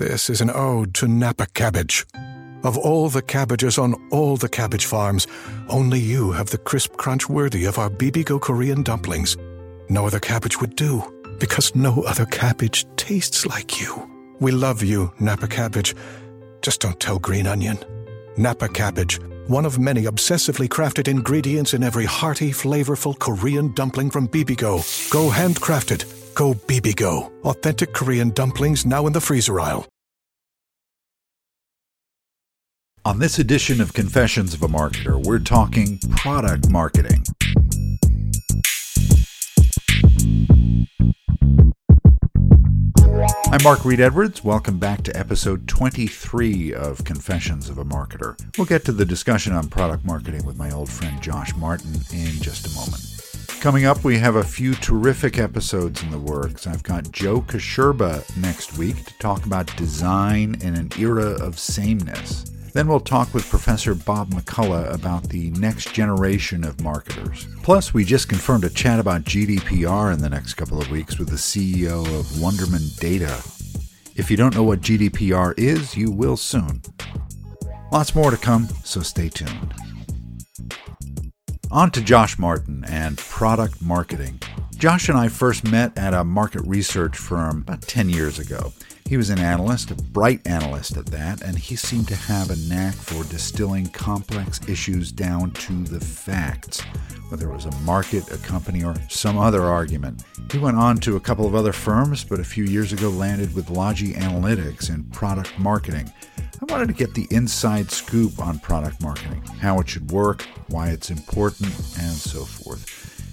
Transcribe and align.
This 0.00 0.30
is 0.30 0.40
an 0.40 0.50
ode 0.54 0.94
to 0.94 1.06
Napa 1.06 1.44
cabbage. 1.52 2.06
Of 2.64 2.78
all 2.78 3.10
the 3.10 3.20
cabbages 3.20 3.76
on 3.76 3.94
all 4.10 4.38
the 4.38 4.48
cabbage 4.48 4.86
farms, 4.86 5.26
only 5.68 6.00
you 6.00 6.32
have 6.32 6.48
the 6.48 6.56
crisp 6.56 6.96
crunch 6.96 7.28
worthy 7.28 7.66
of 7.66 7.78
our 7.78 7.90
Bibigo 7.90 8.40
Korean 8.40 8.82
dumplings. 8.82 9.36
No 9.90 10.06
other 10.06 10.18
cabbage 10.18 10.58
would 10.58 10.74
do, 10.74 11.04
because 11.38 11.74
no 11.74 12.00
other 12.04 12.24
cabbage 12.24 12.86
tastes 12.96 13.44
like 13.44 13.78
you. 13.78 14.10
We 14.40 14.52
love 14.52 14.82
you, 14.82 15.12
Napa 15.20 15.48
cabbage. 15.48 15.94
Just 16.62 16.80
don't 16.80 16.98
tell 16.98 17.18
Green 17.18 17.46
Onion. 17.46 17.78
Napa 18.38 18.68
cabbage, 18.68 19.20
one 19.48 19.66
of 19.66 19.78
many 19.78 20.04
obsessively 20.04 20.66
crafted 20.66 21.08
ingredients 21.08 21.74
in 21.74 21.82
every 21.82 22.06
hearty, 22.06 22.52
flavorful 22.52 23.18
Korean 23.18 23.74
dumpling 23.74 24.08
from 24.08 24.28
Bibigo. 24.28 24.80
Go 25.10 25.28
handcrafted. 25.28 26.06
Go 26.34 26.54
Bibigo. 26.54 27.30
Authentic 27.44 27.92
Korean 27.92 28.30
dumplings 28.30 28.86
now 28.86 29.06
in 29.06 29.12
the 29.12 29.20
freezer 29.20 29.60
aisle. 29.60 29.86
On 33.02 33.18
this 33.18 33.38
edition 33.38 33.80
of 33.80 33.94
Confessions 33.94 34.52
of 34.52 34.62
a 34.62 34.68
Marketer, 34.68 35.24
we're 35.24 35.38
talking 35.38 35.98
product 36.18 36.68
marketing. 36.68 37.24
I'm 43.46 43.62
Mark 43.64 43.86
Reed 43.86 44.00
Edwards. 44.00 44.44
Welcome 44.44 44.78
back 44.78 45.02
to 45.04 45.16
episode 45.18 45.66
23 45.66 46.74
of 46.74 47.02
Confessions 47.04 47.70
of 47.70 47.78
a 47.78 47.84
Marketer. 47.86 48.38
We'll 48.58 48.66
get 48.66 48.84
to 48.84 48.92
the 48.92 49.06
discussion 49.06 49.54
on 49.54 49.68
product 49.68 50.04
marketing 50.04 50.44
with 50.44 50.58
my 50.58 50.70
old 50.70 50.90
friend 50.90 51.22
Josh 51.22 51.56
Martin 51.56 51.94
in 52.12 52.32
just 52.42 52.66
a 52.66 52.74
moment. 52.78 53.02
Coming 53.62 53.86
up, 53.86 54.04
we 54.04 54.18
have 54.18 54.36
a 54.36 54.44
few 54.44 54.74
terrific 54.74 55.38
episodes 55.38 56.02
in 56.02 56.10
the 56.10 56.18
works. 56.18 56.66
I've 56.66 56.82
got 56.82 57.10
Joe 57.12 57.40
Kasherba 57.40 58.36
next 58.36 58.76
week 58.76 59.06
to 59.06 59.18
talk 59.18 59.46
about 59.46 59.74
design 59.78 60.58
in 60.60 60.74
an 60.74 60.90
era 60.98 61.30
of 61.42 61.58
sameness. 61.58 62.44
Then 62.72 62.86
we'll 62.86 63.00
talk 63.00 63.34
with 63.34 63.48
Professor 63.50 63.94
Bob 63.94 64.30
McCullough 64.30 64.94
about 64.94 65.24
the 65.24 65.50
next 65.50 65.92
generation 65.92 66.64
of 66.64 66.80
marketers. 66.80 67.48
Plus, 67.62 67.92
we 67.92 68.04
just 68.04 68.28
confirmed 68.28 68.64
a 68.64 68.70
chat 68.70 69.00
about 69.00 69.24
GDPR 69.24 70.12
in 70.14 70.20
the 70.20 70.30
next 70.30 70.54
couple 70.54 70.80
of 70.80 70.90
weeks 70.90 71.18
with 71.18 71.28
the 71.28 71.36
CEO 71.36 72.04
of 72.18 72.26
Wunderman 72.38 72.98
Data. 73.00 73.42
If 74.14 74.30
you 74.30 74.36
don't 74.36 74.54
know 74.54 74.62
what 74.62 74.80
GDPR 74.80 75.54
is, 75.58 75.96
you 75.96 76.10
will 76.10 76.36
soon. 76.36 76.82
Lots 77.90 78.14
more 78.14 78.30
to 78.30 78.36
come, 78.36 78.68
so 78.84 79.00
stay 79.00 79.28
tuned. 79.28 79.74
On 81.72 81.90
to 81.90 82.00
Josh 82.00 82.38
Martin 82.38 82.84
and 82.88 83.18
product 83.18 83.82
marketing. 83.82 84.40
Josh 84.76 85.08
and 85.08 85.18
I 85.18 85.28
first 85.28 85.64
met 85.70 85.96
at 85.98 86.14
a 86.14 86.24
market 86.24 86.62
research 86.66 87.16
firm 87.16 87.62
about 87.62 87.82
10 87.82 88.08
years 88.08 88.38
ago. 88.38 88.72
He 89.10 89.16
was 89.16 89.30
an 89.30 89.40
analyst, 89.40 89.90
a 89.90 89.96
bright 89.96 90.40
analyst 90.46 90.96
at 90.96 91.06
that, 91.06 91.42
and 91.42 91.58
he 91.58 91.74
seemed 91.74 92.06
to 92.06 92.14
have 92.14 92.48
a 92.48 92.56
knack 92.68 92.94
for 92.94 93.24
distilling 93.24 93.88
complex 93.88 94.60
issues 94.68 95.10
down 95.10 95.50
to 95.50 95.82
the 95.82 95.98
facts, 95.98 96.80
whether 97.28 97.50
it 97.50 97.52
was 97.52 97.64
a 97.64 97.76
market, 97.78 98.30
a 98.30 98.38
company, 98.38 98.84
or 98.84 98.94
some 99.08 99.36
other 99.36 99.64
argument. 99.64 100.22
He 100.52 100.58
went 100.58 100.76
on 100.76 100.98
to 100.98 101.16
a 101.16 101.20
couple 101.20 101.44
of 101.44 101.56
other 101.56 101.72
firms, 101.72 102.22
but 102.22 102.38
a 102.38 102.44
few 102.44 102.62
years 102.62 102.92
ago 102.92 103.08
landed 103.08 103.52
with 103.52 103.68
Logi 103.68 104.12
Analytics 104.12 104.90
in 104.90 105.02
product 105.06 105.58
marketing. 105.58 106.12
I 106.38 106.72
wanted 106.72 106.86
to 106.86 106.94
get 106.94 107.12
the 107.12 107.26
inside 107.32 107.90
scoop 107.90 108.38
on 108.38 108.60
product 108.60 109.02
marketing, 109.02 109.42
how 109.58 109.80
it 109.80 109.88
should 109.88 110.12
work, 110.12 110.42
why 110.68 110.90
it's 110.90 111.10
important, 111.10 111.74
and 111.98 112.12
so 112.12 112.44
forth 112.44 112.86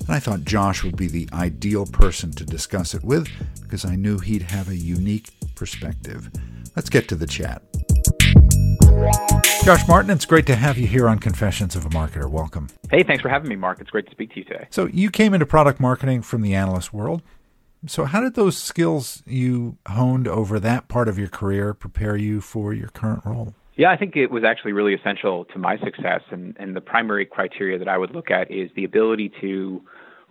and 0.07 0.15
I 0.15 0.19
thought 0.19 0.43
Josh 0.43 0.83
would 0.83 0.95
be 0.95 1.07
the 1.07 1.27
ideal 1.33 1.85
person 1.85 2.31
to 2.31 2.45
discuss 2.45 2.93
it 2.93 3.03
with 3.03 3.27
because 3.61 3.83
I 3.83 3.95
knew 3.95 4.19
he'd 4.19 4.43
have 4.43 4.69
a 4.69 4.75
unique 4.75 5.31
perspective. 5.55 6.29
Let's 6.75 6.89
get 6.89 7.09
to 7.09 7.15
the 7.15 7.27
chat. 7.27 7.61
Josh 9.63 9.85
Martin, 9.87 10.11
it's 10.11 10.25
great 10.25 10.45
to 10.45 10.55
have 10.55 10.77
you 10.77 10.87
here 10.87 11.09
on 11.09 11.19
Confessions 11.19 11.75
of 11.75 11.85
a 11.85 11.89
Marketer. 11.89 12.29
Welcome. 12.29 12.69
Hey, 12.89 13.03
thanks 13.03 13.21
for 13.21 13.27
having 13.27 13.49
me, 13.49 13.57
Mark. 13.57 13.81
It's 13.81 13.89
great 13.89 14.05
to 14.05 14.11
speak 14.11 14.31
to 14.31 14.39
you 14.39 14.45
today. 14.45 14.67
So, 14.69 14.85
you 14.85 15.11
came 15.11 15.33
into 15.33 15.45
product 15.45 15.79
marketing 15.79 16.21
from 16.21 16.41
the 16.41 16.55
analyst 16.55 16.93
world. 16.93 17.21
So, 17.85 18.05
how 18.05 18.21
did 18.21 18.35
those 18.35 18.57
skills 18.57 19.23
you 19.25 19.77
honed 19.87 20.27
over 20.27 20.59
that 20.59 20.87
part 20.87 21.09
of 21.09 21.19
your 21.19 21.27
career 21.27 21.73
prepare 21.73 22.15
you 22.15 22.39
for 22.39 22.73
your 22.73 22.87
current 22.89 23.25
role? 23.25 23.53
Yeah, 23.77 23.91
I 23.91 23.97
think 23.97 24.15
it 24.15 24.31
was 24.31 24.43
actually 24.43 24.73
really 24.73 24.95
essential 24.95 25.45
to 25.45 25.59
my 25.59 25.77
success. 25.77 26.21
And, 26.31 26.57
and 26.59 26.75
the 26.75 26.81
primary 26.81 27.27
criteria 27.27 27.77
that 27.77 27.87
I 27.87 27.97
would 27.97 28.13
look 28.13 28.31
at 28.31 28.49
is 28.51 28.71
the 28.75 28.83
ability 28.83 29.31
to 29.41 29.81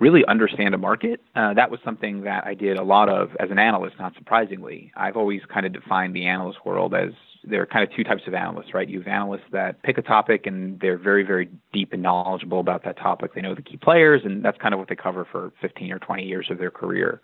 really 0.01 0.25
understand 0.27 0.75
a 0.75 0.79
market. 0.79 1.23
Uh, 1.37 1.55
that 1.55 1.71
was 1.71 1.79
something 1.85 2.23
that 2.23 2.45
I 2.45 2.55
did 2.55 2.77
a 2.77 2.83
lot 2.83 3.09
of 3.09 3.31
as 3.39 3.51
an 3.53 3.59
analyst, 3.59 3.97
not 4.01 4.15
surprisingly. 4.15 4.93
I've 4.97 5.17
always 5.17 5.43
kind 5.53 5.65
of 5.65 5.73
defined 5.73 6.15
the 6.15 6.27
analyst 6.27 6.67
world 6.67 6.93
as 6.93 7.13
there 7.45 7.63
are 7.63 7.67
kind 7.67 7.89
of 7.89 7.97
two 7.97 8.03
types 8.03 8.23
of 8.27 8.35
analysts, 8.35 8.75
right? 8.75 8.89
You 8.89 8.99
have 8.99 9.07
analysts 9.07 9.47
that 9.53 9.81
pick 9.85 9.97
a 9.97 10.03
topic 10.03 10.47
and 10.47 10.79
they're 10.81 10.99
very, 10.99 11.23
very 11.23 11.49
deep 11.73 11.93
and 11.93 12.03
knowledgeable 12.03 12.59
about 12.59 12.85
that 12.85 12.99
topic. 12.99 13.35
They 13.35 13.41
know 13.41 13.55
the 13.55 13.63
key 13.63 13.77
players, 13.77 14.23
and 14.25 14.45
that's 14.45 14.59
kind 14.59 14.75
of 14.75 14.81
what 14.81 14.89
they 14.89 14.97
cover 14.97 15.25
for 15.31 15.53
15 15.63 15.93
or 15.93 16.01
20 16.01 16.25
years 16.25 16.49
of 16.51 16.59
their 16.59 16.73
career. 16.73 17.21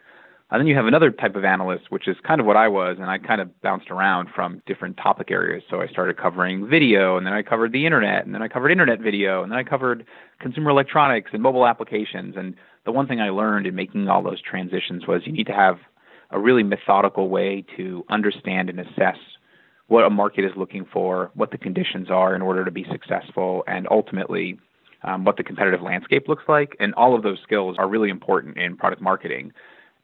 And 0.53 0.61
then 0.61 0.67
you 0.67 0.77
have 0.77 0.85
another 0.85 1.11
type 1.11 1.35
of 1.35 1.47
analyst, 1.47 1.85
which 1.89 2.07
is 2.07 2.15
kind 2.29 2.39
of 2.39 2.47
what 2.47 2.59
I 2.59 2.69
was, 2.69 2.99
and 3.01 3.09
I 3.09 3.17
kind 3.17 3.41
of 3.41 3.63
bounced 3.63 3.91
around 3.91 4.29
from 4.35 4.61
different 4.67 4.99
topic 4.99 5.31
areas. 5.31 5.63
So 5.71 5.81
I 5.81 5.87
started 5.87 6.19
covering 6.19 6.69
video, 6.69 7.17
and 7.17 7.27
then 7.27 7.33
I 7.33 7.41
covered 7.41 7.73
the 7.73 7.87
internet, 7.87 8.27
and 8.27 8.35
then 8.35 8.43
I 8.43 8.49
covered 8.49 8.71
internet 8.71 9.01
video, 9.01 9.43
and 9.43 9.51
then 9.51 9.59
I 9.59 9.63
covered 9.63 10.05
consumer 10.41 10.69
electronics 10.69 11.31
and 11.33 11.43
mobile 11.43 11.67
applications. 11.67 12.35
And 12.37 12.55
the 12.85 12.93
one 12.93 13.09
thing 13.09 13.19
I 13.19 13.31
learned 13.31 13.67
in 13.67 13.75
making 13.75 14.09
all 14.09 14.23
those 14.23 14.43
transitions 14.43 15.07
was 15.07 15.23
you 15.25 15.33
need 15.33 15.47
to 15.47 15.55
have 15.55 15.79
a 16.31 16.39
really 16.39 16.63
methodical 16.63 17.31
way 17.31 17.65
to 17.79 18.05
understand 18.11 18.69
and 18.69 18.79
assess 18.79 19.17
what 19.87 20.05
a 20.05 20.11
market 20.11 20.45
is 20.45 20.53
looking 20.55 20.85
for, 20.93 21.31
what 21.33 21.51
the 21.51 21.59
conditions 21.59 22.11
are 22.11 22.35
in 22.35 22.43
order 22.43 22.63
to 22.63 22.71
be 22.71 22.85
successful, 22.93 23.65
and 23.67 23.89
ultimately 23.91 24.59
um, 25.03 25.25
what 25.25 25.39
the 25.39 25.43
competitive 25.43 25.81
landscape 25.81 26.29
looks 26.29 26.45
like. 26.47 26.77
And 26.79 26.93
all 26.93 27.15
of 27.15 27.23
those 27.23 27.39
skills 27.43 27.77
are 27.79 27.89
really 27.89 28.11
important 28.11 28.59
in 28.59 28.77
product 28.77 29.01
marketing 29.01 29.53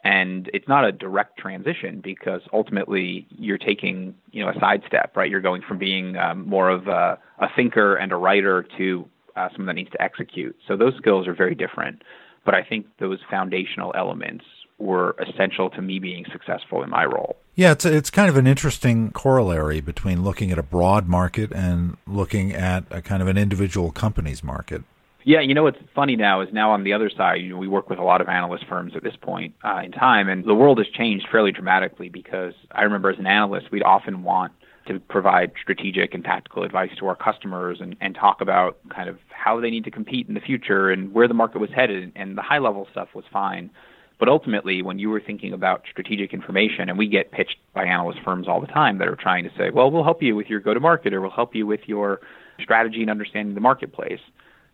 and 0.08 0.48
it's 0.54 0.66
not 0.66 0.86
a 0.86 0.92
direct 0.92 1.38
transition 1.38 2.00
because 2.02 2.41
ultimately 2.52 3.27
you're 3.30 3.59
taking 3.59 4.15
you 4.33 4.42
know 4.42 4.50
a 4.50 4.59
sidestep 4.59 5.15
right? 5.16 5.30
You're 5.30 5.42
going 5.42 5.62
from 5.68 5.78
being 5.78 6.16
um, 6.16 6.48
more 6.48 6.71
of 6.71 6.86
a, 6.88 7.18
a, 7.38 7.48
thinker 7.54 7.97
and 7.97 8.10
a 8.10 8.16
writer 8.16 8.66
to 8.78 9.06
uh, 9.36 9.48
someone 9.50 9.66
that 9.66 9.74
needs 9.74 9.91
to 9.91 10.00
execute. 10.03 10.56
So 10.66 10.77
those 10.77 10.94
skills 10.97 11.28
are 11.28 11.34
very 11.34 11.54
different. 11.54 12.03
But 12.44 12.54
i 12.54 12.62
think 12.65 12.86
those 12.98 13.18
foundational 13.30 13.92
elements 13.94 14.44
were 14.78 15.16
essential 15.18 15.68
to 15.71 15.83
me 15.83 15.98
being 15.98 16.24
successful 16.33 16.83
in 16.83 16.88
my 16.88 17.04
role. 17.04 17.36
Yeah 17.54 17.72
it's 17.72 17.84
it's 17.84 18.10
kind 18.10 18.30
of 18.30 18.36
an 18.38 18.47
interesting 18.47 19.10
corollary 19.10 19.80
between 19.83 20.24
looking 20.24 20.50
at 20.50 20.59
a 20.59 20.62
broad 20.62 21.06
market 21.06 21.53
and 21.53 21.98
looking 22.06 22.54
at 22.54 22.84
a 22.91 23.03
kind 23.03 23.21
of 23.21 23.28
an 23.28 23.36
individual 23.36 23.91
company's 23.91 24.42
market 24.42 24.83
yeah, 25.24 25.41
you 25.41 25.54
know 25.54 25.65
what's 25.65 25.78
funny 25.94 26.16
now 26.16 26.41
is 26.41 26.48
now 26.53 26.70
on 26.70 26.84
the 26.84 26.92
other 26.92 27.10
side, 27.10 27.41
you 27.41 27.50
know, 27.50 27.56
we 27.56 27.68
work 27.68 27.91
with 27.91 27.98
a 27.98 28.04
lot 28.04 28.20
of 28.20 28.28
analyst 28.28 28.65
firms 28.68 28.92
at 28.94 29.03
this 29.03 29.16
point 29.20 29.54
uh, 29.65 29.80
in 29.84 29.92
time, 29.92 30.28
and 30.28 30.44
the 30.44 30.54
world 30.54 30.78
has 30.78 30.86
changed 30.88 31.26
fairly 31.30 31.53
dramatically 31.53 32.09
because 32.09 32.54
I 32.72 32.82
remember 32.82 33.10
as 33.10 33.18
an 33.18 33.26
analyst, 33.26 33.70
we'd 33.70 33.82
often 33.82 34.22
want 34.22 34.53
to 34.86 35.00
provide 35.00 35.53
strategic 35.60 36.15
and 36.15 36.24
tactical 36.24 36.62
advice 36.62 36.91
to 36.98 37.06
our 37.06 37.16
customers 37.16 37.78
and, 37.80 37.94
and 38.00 38.15
talk 38.15 38.41
about 38.41 38.78
kind 38.88 39.09
of 39.09 39.18
how 39.28 39.60
they 39.60 39.70
need 39.70 39.84
to 39.84 39.91
compete 39.91 40.28
in 40.28 40.34
the 40.34 40.41
future 40.41 40.91
and 40.91 41.12
where 41.12 41.28
the 41.28 41.34
market 41.34 41.60
was 41.60 41.71
headed, 41.74 42.12
and 42.16 42.38
the 42.38 42.42
high 42.42 42.59
level 42.59 42.86
stuff 42.91 43.09
was 43.14 43.24
fine. 43.32 43.71
But 44.18 44.28
ultimately, 44.28 44.82
when 44.82 44.98
you 44.98 45.10
were 45.10 45.21
thinking 45.21 45.53
about 45.53 45.84
strategic 45.91 46.32
information, 46.32 46.88
and 46.88 46.98
we 46.98 47.06
get 47.06 47.30
pitched 47.30 47.56
by 47.74 47.84
analyst 47.84 48.21
firms 48.24 48.48
all 48.48 48.60
the 48.60 48.66
time 48.66 48.98
that 48.98 49.09
are 49.09 49.16
trying 49.16 49.44
to 49.44 49.50
say, 49.56 49.71
well, 49.71 49.91
we'll 49.91 50.04
help 50.04 50.22
you 50.22 50.34
with 50.34 50.48
your 50.48 50.60
go 50.60 50.74
to 50.74 50.80
market 50.80 51.12
or 51.12 51.21
we'll 51.21 51.30
help 51.30 51.54
you 51.54 51.66
with 51.66 51.80
your 51.86 52.21
strategy 52.60 53.00
and 53.00 53.10
understanding 53.10 53.54
the 53.54 53.60
marketplace. 53.60 54.21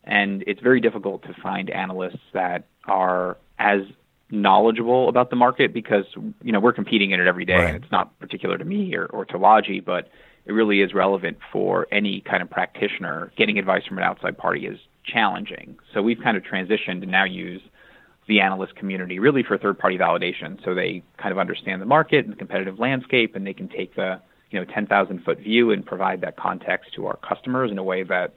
And 0.05 0.45
it's 0.47 0.61
very 0.61 0.81
difficult 0.81 1.23
to 1.23 1.35
find 1.43 1.71
analysts 1.71 2.21
that 2.33 2.67
are 2.87 3.39
as 3.59 3.81
knowledgeable 4.31 5.09
about 5.09 5.31
the 5.31 5.37
market 5.37 5.73
because 5.73 6.05
you 6.43 6.53
know 6.53 6.61
we're 6.61 6.73
competing 6.73 7.11
in 7.13 7.21
it 7.21 7.27
every 7.27 7.45
day 7.45 7.55
right. 7.55 7.75
and 7.75 7.83
it's 7.83 7.93
not 7.93 8.19
particular 8.19 8.59
to 8.59 8.65
me 8.65 8.95
or, 8.95 9.07
or 9.07 9.25
to 9.25 9.39
Logi, 9.39 9.81
but 9.81 10.09
it 10.47 10.53
really 10.53 10.81
is 10.81 10.93
relevant 10.93 11.39
for 11.53 11.87
any 11.91 12.21
kind 12.21 12.43
of 12.43 12.51
practitioner. 12.51 13.33
Getting 13.37 13.59
advice 13.59 13.87
from 13.87 13.99
an 13.99 14.05
outside 14.05 14.37
party 14.37 14.67
is 14.67 14.79
challenging. 15.05 15.79
So 15.93 16.03
we've 16.03 16.21
kind 16.23 16.37
of 16.37 16.43
transitioned 16.43 17.01
to 17.01 17.07
now 17.07 17.25
use 17.25 17.63
the 18.27 18.41
analyst 18.41 18.75
community 18.77 19.19
really 19.19 19.43
for 19.43 19.57
third 19.59 19.79
party 19.79 19.99
validation. 19.99 20.63
So 20.65 20.75
they 20.75 21.03
kind 21.19 21.33
of 21.33 21.39
understand 21.39 21.81
the 21.83 21.87
market 21.87 22.25
and 22.25 22.33
the 22.33 22.37
competitive 22.37 22.79
landscape 22.79 23.37
and 23.37 23.47
they 23.47 23.55
can 23.55 23.69
take 23.69 23.95
the 23.95 24.21
you 24.51 24.59
know 24.59 24.67
10,000 24.73 25.25
foot 25.25 25.39
view 25.39 25.71
and 25.71 25.85
provide 25.85 26.21
that 26.23 26.37
context 26.37 26.95
to 26.95 27.07
our 27.07 27.17
customers 27.17 27.71
in 27.71 27.79
a 27.79 27.83
way 27.83 28.03
that 28.03 28.35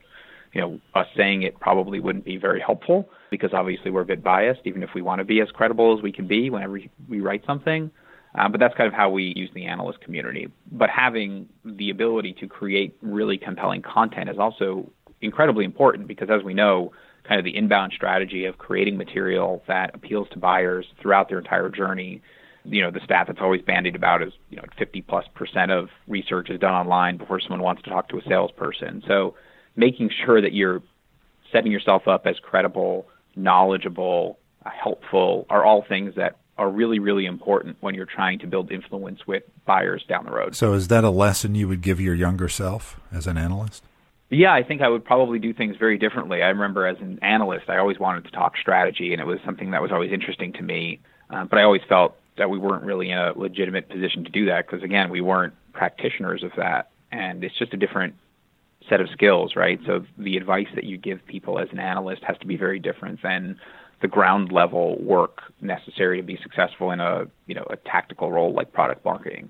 you 0.54 0.62
know 0.62 0.80
us 0.96 1.08
saying 1.16 1.44
it 1.44 1.60
probably 1.60 2.00
wouldn't 2.00 2.26
be 2.26 2.38
very 2.38 2.60
helpful 2.60 3.10
because 3.30 3.54
obviously 3.54 3.92
we're 3.92 4.02
a 4.02 4.06
bit 4.06 4.24
biased 4.24 4.62
even 4.66 4.84
if 4.84 4.90
we 4.96 5.02
want 5.02 5.20
to 5.20 5.26
be 5.26 5.42
as 5.42 5.50
credible 5.52 5.98
as 5.98 6.02
we 6.02 6.12
can 6.12 6.28
be 6.28 6.50
whenever 6.50 6.80
we 7.08 7.20
write 7.22 7.44
something. 7.46 7.92
Uh, 8.38 8.48
but 8.48 8.60
that's 8.60 8.76
kind 8.76 8.88
of 8.88 8.94
how 8.94 9.10
we 9.10 9.34
use 9.36 9.50
the 9.56 9.66
analyst 9.66 10.00
community. 10.02 10.48
But 10.72 10.90
having 10.90 11.48
the 11.66 11.90
ability 11.90 12.34
to 12.40 12.48
create 12.48 12.96
really 13.02 13.38
compelling 13.38 13.82
content 13.82 14.30
is 14.30 14.38
also 14.38 14.92
incredibly 15.22 15.66
important 15.66 16.08
because, 16.08 16.30
as 16.30 16.44
we 16.44 16.54
know, 16.54 16.92
kind 17.28 17.40
of 17.40 17.46
the 17.46 17.56
inbound 17.56 17.94
strategy 17.96 18.46
of 18.46 18.58
creating 18.58 18.98
material 18.98 19.64
that 19.68 19.94
appeals 19.96 20.28
to 20.32 20.40
buyers 20.40 20.86
throughout 21.02 21.30
their 21.30 21.40
entire 21.40 21.70
journey. 21.70 22.22
You 22.64 22.82
know, 22.82 22.92
the 22.92 23.00
stat 23.04 23.26
that's 23.28 23.40
always 23.42 23.62
bandied 23.62 23.96
about 23.96 24.22
is, 24.22 24.34
you 24.50 24.58
know, 24.58 24.64
50 24.78 25.02
plus 25.04 25.26
percent 25.34 25.72
of 25.72 25.90
research 26.08 26.50
is 26.50 26.60
done 26.60 26.74
online 26.74 27.18
before 27.18 27.40
someone 27.40 27.62
wants 27.62 27.82
to 27.84 27.90
talk 27.90 28.10
to 28.10 28.18
a 28.18 28.22
salesperson. 28.28 29.02
So 29.08 29.36
making 29.78 30.10
sure 30.26 30.42
that 30.42 30.54
you're 30.54 30.82
setting 31.52 31.72
yourself 31.72 32.08
up 32.08 32.28
as 32.28 32.38
credible, 32.40 33.08
knowledgeable, 33.36 34.38
helpful 34.66 35.46
are 35.50 35.64
all 35.64 35.82
things 35.88 36.16
that 36.16 36.36
are 36.58 36.70
really, 36.70 37.00
really 37.00 37.26
important 37.26 37.78
when 37.80 37.94
you're 37.94 38.08
trying 38.08 38.40
to 38.40 38.48
build 38.48 38.72
influence 38.72 39.26
with 39.28 39.44
buyers 39.66 40.04
down 40.10 40.26
the 40.26 40.32
road. 40.32 40.56
So, 40.56 40.74
is 40.74 40.88
that 40.90 41.04
a 41.04 41.10
lesson 41.10 41.56
you 41.56 41.68
would 41.68 41.82
give 41.82 42.02
your 42.02 42.16
younger 42.16 42.50
self 42.50 43.00
as 43.14 43.28
an 43.28 43.38
analyst? 43.38 43.84
Yeah, 44.30 44.54
I 44.54 44.64
think 44.64 44.82
I 44.82 44.90
would 44.90 45.06
probably 45.06 45.40
do 45.40 45.54
things 45.54 45.78
very 45.78 45.98
differently. 45.98 46.44
I 46.44 46.48
remember 46.48 46.86
as 46.86 46.98
an 47.00 47.20
analyst, 47.22 47.70
I 47.70 47.78
always 47.78 47.98
wanted 47.98 48.26
to 48.26 48.32
talk 48.32 48.58
strategy, 48.58 49.14
and 49.14 49.22
it 49.22 49.26
was 49.26 49.40
something 49.46 49.72
that 49.72 49.82
was 49.82 49.92
always 49.92 50.12
interesting 50.12 50.52
to 50.54 50.64
me. 50.64 51.00
Uh, 51.30 51.46
but 51.46 51.60
I 51.60 51.64
always 51.64 51.84
felt 51.88 52.18
that 52.38 52.50
we 52.50 52.58
weren't 52.58 52.84
really 52.84 53.10
in 53.10 53.18
a 53.18 53.34
legitimate 53.38 53.88
position 53.88 54.26
to 54.26 54.30
do 54.30 54.46
that 54.48 54.66
because, 54.66 54.84
again, 54.84 55.10
we 55.10 55.22
weren't 55.22 55.54
practitioners 55.74 56.44
of 56.44 56.52
that. 56.58 56.90
And 57.12 57.44
it's 57.44 57.58
just 57.58 57.74
a 57.74 57.78
different 57.78 58.16
set 58.90 59.02
of 59.02 59.10
skills, 59.10 59.56
right? 59.56 59.80
So 59.86 60.06
the 60.18 60.38
advice 60.38 60.68
that 60.76 60.84
you 60.84 60.98
give 60.98 61.26
people 61.26 61.60
as 61.60 61.68
an 61.72 61.80
analyst 61.80 62.24
has 62.24 62.38
to 62.40 62.48
be 62.48 62.58
very 62.58 62.80
different 62.80 63.22
than 63.22 63.60
the 64.02 64.08
ground 64.08 64.52
level 64.52 64.98
work 65.02 65.42
necessary 65.62 66.18
to 66.18 66.24
be 66.24 66.38
successful 66.42 66.92
in 66.92 67.00
a 67.00 67.26
you 67.48 67.56
know 67.56 67.66
a 67.70 67.76
tactical 67.78 68.32
role 68.32 68.54
like 68.54 68.72
product 68.72 69.04
marketing. 69.04 69.50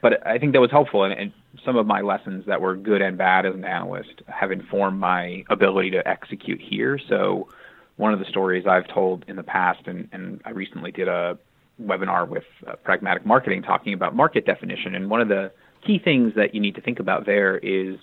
But 0.00 0.24
I 0.26 0.38
think 0.38 0.52
that 0.52 0.60
was 0.60 0.70
helpful, 0.70 1.02
and, 1.02 1.12
and 1.12 1.32
some 1.64 1.76
of 1.76 1.86
my 1.86 2.00
lessons 2.02 2.44
that 2.46 2.60
were 2.60 2.76
good 2.76 3.02
and 3.02 3.18
bad 3.18 3.44
as 3.46 3.54
an 3.54 3.64
analyst 3.64 4.22
have 4.28 4.52
informed 4.52 5.00
my 5.00 5.44
ability 5.50 5.90
to 5.90 6.06
execute 6.06 6.60
here. 6.60 7.00
So 7.08 7.48
one 7.96 8.12
of 8.12 8.20
the 8.20 8.24
stories 8.26 8.64
I've 8.64 8.86
told 8.86 9.24
in 9.26 9.34
the 9.34 9.42
past, 9.42 9.80
and, 9.86 10.08
and 10.12 10.40
I 10.44 10.50
recently 10.50 10.92
did 10.92 11.08
a 11.08 11.36
webinar 11.82 12.28
with 12.28 12.44
uh, 12.66 12.76
Pragmatic 12.76 13.26
Marketing 13.26 13.60
talking 13.60 13.92
about 13.92 14.14
market 14.14 14.46
definition, 14.46 14.94
and 14.94 15.10
one 15.10 15.20
of 15.20 15.28
the 15.28 15.50
key 15.84 15.98
things 15.98 16.32
that 16.36 16.54
you 16.54 16.60
need 16.60 16.76
to 16.76 16.80
think 16.80 17.00
about 17.00 17.26
there 17.26 17.58
is 17.58 17.98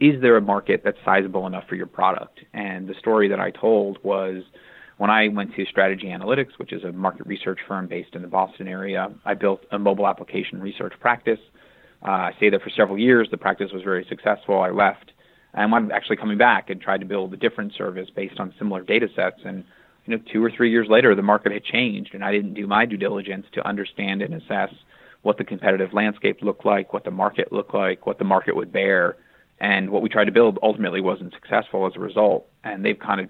is 0.00 0.20
there 0.20 0.36
a 0.36 0.40
market 0.40 0.82
that's 0.84 0.98
sizable 1.04 1.46
enough 1.46 1.64
for 1.68 1.76
your 1.76 1.86
product? 1.86 2.40
And 2.52 2.88
the 2.88 2.94
story 2.94 3.28
that 3.28 3.40
I 3.40 3.50
told 3.50 3.98
was 4.02 4.42
when 4.98 5.10
I 5.10 5.28
went 5.28 5.54
to 5.54 5.64
Strategy 5.66 6.06
Analytics, 6.06 6.58
which 6.58 6.72
is 6.72 6.84
a 6.84 6.92
market 6.92 7.26
research 7.26 7.58
firm 7.66 7.86
based 7.86 8.14
in 8.14 8.22
the 8.22 8.28
Boston 8.28 8.68
area, 8.68 9.12
I 9.24 9.34
built 9.34 9.62
a 9.70 9.78
mobile 9.78 10.06
application 10.06 10.60
research 10.60 10.94
practice. 11.00 11.40
Uh, 12.04 12.10
I 12.10 12.32
stayed 12.36 12.52
there 12.52 12.60
for 12.60 12.70
several 12.70 12.98
years. 12.98 13.28
The 13.30 13.36
practice 13.36 13.72
was 13.72 13.82
very 13.82 14.04
successful. 14.08 14.60
I 14.60 14.70
left. 14.70 15.12
And 15.54 15.74
I'm 15.74 15.90
actually 15.92 16.16
coming 16.16 16.38
back 16.38 16.70
and 16.70 16.80
tried 16.80 17.00
to 17.00 17.06
build 17.06 17.32
a 17.32 17.36
different 17.36 17.72
service 17.74 18.08
based 18.14 18.38
on 18.38 18.52
similar 18.58 18.82
data 18.82 19.08
sets. 19.14 19.40
And 19.44 19.64
you 20.04 20.16
know, 20.16 20.22
two 20.32 20.44
or 20.44 20.50
three 20.50 20.70
years 20.70 20.88
later, 20.90 21.14
the 21.14 21.22
market 21.22 21.52
had 21.52 21.64
changed, 21.64 22.14
and 22.14 22.24
I 22.24 22.32
didn't 22.32 22.54
do 22.54 22.66
my 22.66 22.84
due 22.84 22.96
diligence 22.96 23.46
to 23.52 23.66
understand 23.66 24.20
and 24.20 24.34
assess 24.34 24.70
what 25.22 25.38
the 25.38 25.44
competitive 25.44 25.94
landscape 25.94 26.42
looked 26.42 26.66
like, 26.66 26.92
what 26.92 27.04
the 27.04 27.10
market 27.10 27.52
looked 27.52 27.72
like, 27.72 28.06
what 28.06 28.18
the 28.18 28.24
market 28.24 28.54
would 28.54 28.70
bear. 28.70 29.16
And 29.60 29.90
what 29.90 30.02
we 30.02 30.08
tried 30.08 30.24
to 30.26 30.32
build 30.32 30.58
ultimately 30.62 31.00
wasn't 31.00 31.32
successful 31.32 31.86
as 31.86 31.92
a 31.96 32.00
result. 32.00 32.46
And 32.64 32.84
they've 32.84 32.98
kind 32.98 33.20
of 33.20 33.28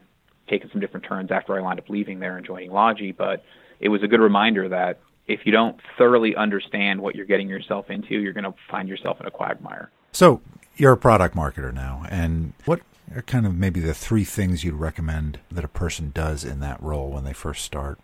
taken 0.49 0.71
some 0.71 0.81
different 0.81 1.06
turns 1.06 1.31
after 1.31 1.56
I 1.56 1.61
wound 1.61 1.79
up 1.79 1.88
leaving 1.88 2.19
there 2.19 2.37
and 2.37 2.47
joining 2.47 2.71
Logi, 2.71 3.12
but 3.12 3.44
it 3.81 3.88
was 3.88 4.03
a 4.03 4.09
good 4.09 4.21
reminder 4.21 4.69
that 4.69 5.00
if 5.26 5.41
you 5.44 5.53
don't 5.53 5.81
thoroughly 5.97 6.37
understand 6.37 7.00
what 7.00 7.15
you're 7.15 7.26
getting 7.26 7.49
yourself 7.49 7.91
into, 7.91 8.15
you're 8.15 8.32
going 8.32 8.44
to 8.44 8.55
find 8.71 8.88
yourself 8.88 9.21
in 9.21 9.26
a 9.26 9.31
quagmire. 9.31 9.91
So 10.12 10.43
you're 10.76 10.93
a 10.93 10.97
product 10.97 11.35
marketer 11.35 11.73
now, 11.73 12.05
and 12.11 12.53
what 12.65 12.81
are 13.15 13.23
kind 13.23 13.47
of 13.47 13.55
maybe 13.56 13.81
the 13.81 13.94
three 13.94 14.25
things 14.25 14.65
you'd 14.65 14.75
recommend 14.75 15.41
that 15.50 15.65
a 15.65 15.69
person 15.69 16.11
does 16.15 16.44
in 16.44 16.61
that 16.61 16.82
role 16.82 17.11
when 17.11 17.25
they 17.25 17.32
first 17.32 17.65
start? 17.65 17.99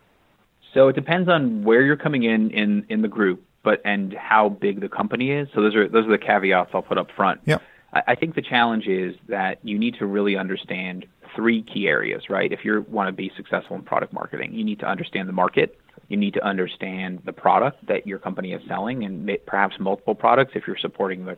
So 0.73 0.89
it 0.89 0.95
depends 0.95 1.29
on 1.29 1.65
where 1.65 1.83
you're 1.83 1.97
coming 1.97 2.23
in 2.23 2.51
in 2.51 2.87
in 2.89 3.03
the 3.03 3.09
group, 3.09 3.45
but 3.63 3.83
and 3.85 4.13
how 4.15 4.49
big 4.49 4.81
the 4.81 4.89
company 4.89 5.31
is. 5.33 5.49
So 5.55 5.63
those 5.63 5.75
are 5.75 5.89
those 5.89 6.07
are 6.07 6.13
the 6.13 6.19
caveats 6.19 6.71
I'll 6.73 6.83
put 6.83 6.97
up 6.97 7.09
front. 7.17 7.41
Yep. 7.45 7.63
I, 7.93 8.15
think 8.15 8.35
the 8.35 8.43
challenge 8.43 8.87
is 8.87 9.17
that 9.29 9.59
you 9.65 9.79
need 9.79 9.97
to 9.99 10.07
really 10.07 10.37
understand 10.37 11.07
three 11.35 11.63
key 11.63 11.89
areas, 11.89 12.31
right? 12.31 12.53
If 12.53 12.65
you 12.65 12.85
want 12.89 13.09
to 13.09 13.13
be 13.13 13.33
successful 13.37 13.77
in 13.77 13.83
product 13.83 14.13
marketing, 14.13 14.55
you 14.55 14.65
need 14.65 14.79
to 14.81 14.87
understand 14.87 15.29
the 15.29 15.33
market. 15.33 15.79
You 16.09 16.17
need 16.17 16.35
to 16.35 16.45
understand 16.45 17.23
the 17.25 17.33
product 17.33 17.87
that 17.87 18.07
your 18.07 18.19
company 18.19 18.53
is 18.53 18.63
selling 18.69 19.05
and 19.05 19.31
perhaps 19.47 19.77
multiple 19.79 20.15
products 20.15 20.53
if 20.55 20.67
you're 20.67 20.79
supporting 20.79 21.25
the 21.25 21.37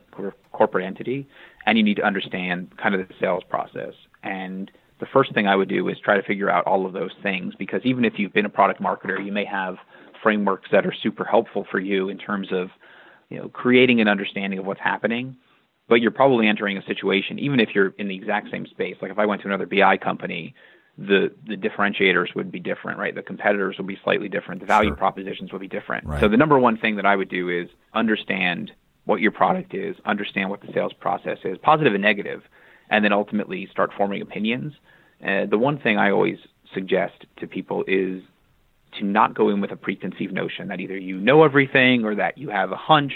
corporate 0.51 0.85
entity. 0.85 1.27
And 1.65 1.77
you 1.77 1.83
need 1.83 1.97
to 1.97 2.03
understand 2.03 2.75
kind 2.77 2.93
of 2.93 3.07
the 3.07 3.13
sales 3.19 3.43
process. 3.49 3.93
And 4.23 4.71
the 4.99 5.07
first 5.07 5.33
thing 5.33 5.47
I 5.47 5.55
would 5.55 5.69
do 5.69 5.87
is 5.89 5.97
try 5.99 6.17
to 6.17 6.23
figure 6.23 6.49
out 6.49 6.65
all 6.65 6.85
of 6.85 6.93
those 6.93 7.11
things 7.23 7.55
because 7.57 7.81
even 7.83 8.05
if 8.05 8.13
you've 8.17 8.33
been 8.33 8.45
a 8.45 8.49
product 8.49 8.81
marketer, 8.81 9.23
you 9.23 9.31
may 9.31 9.45
have 9.45 9.77
frameworks 10.21 10.69
that 10.71 10.85
are 10.85 10.93
super 11.01 11.23
helpful 11.23 11.65
for 11.69 11.79
you 11.79 12.09
in 12.09 12.17
terms 12.17 12.49
of 12.51 12.69
you 13.29 13.37
know 13.37 13.49
creating 13.49 14.01
an 14.01 14.07
understanding 14.07 14.59
of 14.59 14.65
what's 14.65 14.79
happening 14.79 15.35
but 15.87 15.95
you're 15.95 16.11
probably 16.11 16.47
entering 16.47 16.77
a 16.77 16.85
situation, 16.85 17.39
even 17.39 17.59
if 17.59 17.69
you're 17.75 17.93
in 17.97 18.07
the 18.07 18.15
exact 18.15 18.49
same 18.51 18.65
space. 18.67 18.95
Like 19.01 19.11
if 19.11 19.19
I 19.19 19.25
went 19.25 19.41
to 19.41 19.47
another 19.47 19.65
BI 19.65 19.97
company, 19.97 20.55
the 20.97 21.33
the 21.47 21.55
differentiators 21.55 22.35
would 22.35 22.51
be 22.51 22.59
different, 22.59 22.99
right? 22.99 23.15
The 23.15 23.23
competitors 23.23 23.75
would 23.77 23.87
be 23.87 23.97
slightly 24.03 24.29
different. 24.29 24.61
The 24.61 24.67
value 24.67 24.89
sure. 24.89 24.97
propositions 24.97 25.51
would 25.51 25.61
be 25.61 25.67
different. 25.67 26.05
Right. 26.05 26.21
So 26.21 26.27
the 26.27 26.37
number 26.37 26.57
one 26.59 26.77
thing 26.77 26.95
that 26.97 27.05
I 27.05 27.15
would 27.15 27.29
do 27.29 27.49
is 27.49 27.69
understand 27.93 28.71
what 29.05 29.19
your 29.19 29.31
product 29.31 29.73
is, 29.73 29.95
understand 30.05 30.49
what 30.49 30.61
the 30.61 30.71
sales 30.73 30.93
process 30.93 31.39
is, 31.43 31.57
positive 31.61 31.93
and 31.93 32.01
negative, 32.01 32.43
and 32.89 33.03
then 33.03 33.11
ultimately 33.11 33.67
start 33.71 33.91
forming 33.97 34.21
opinions. 34.21 34.73
Uh, 35.21 35.45
the 35.45 35.57
one 35.57 35.79
thing 35.79 35.97
I 35.97 36.11
always 36.11 36.37
suggest 36.73 37.25
to 37.37 37.47
people 37.47 37.83
is 37.87 38.21
to 38.99 39.05
not 39.05 39.33
go 39.33 39.49
in 39.49 39.61
with 39.61 39.71
a 39.71 39.75
preconceived 39.75 40.33
notion 40.33 40.67
that 40.67 40.79
either 40.79 40.97
you 40.97 41.19
know 41.19 41.43
everything 41.43 42.05
or 42.05 42.15
that 42.15 42.37
you 42.37 42.49
have 42.49 42.71
a 42.71 42.75
hunch 42.75 43.13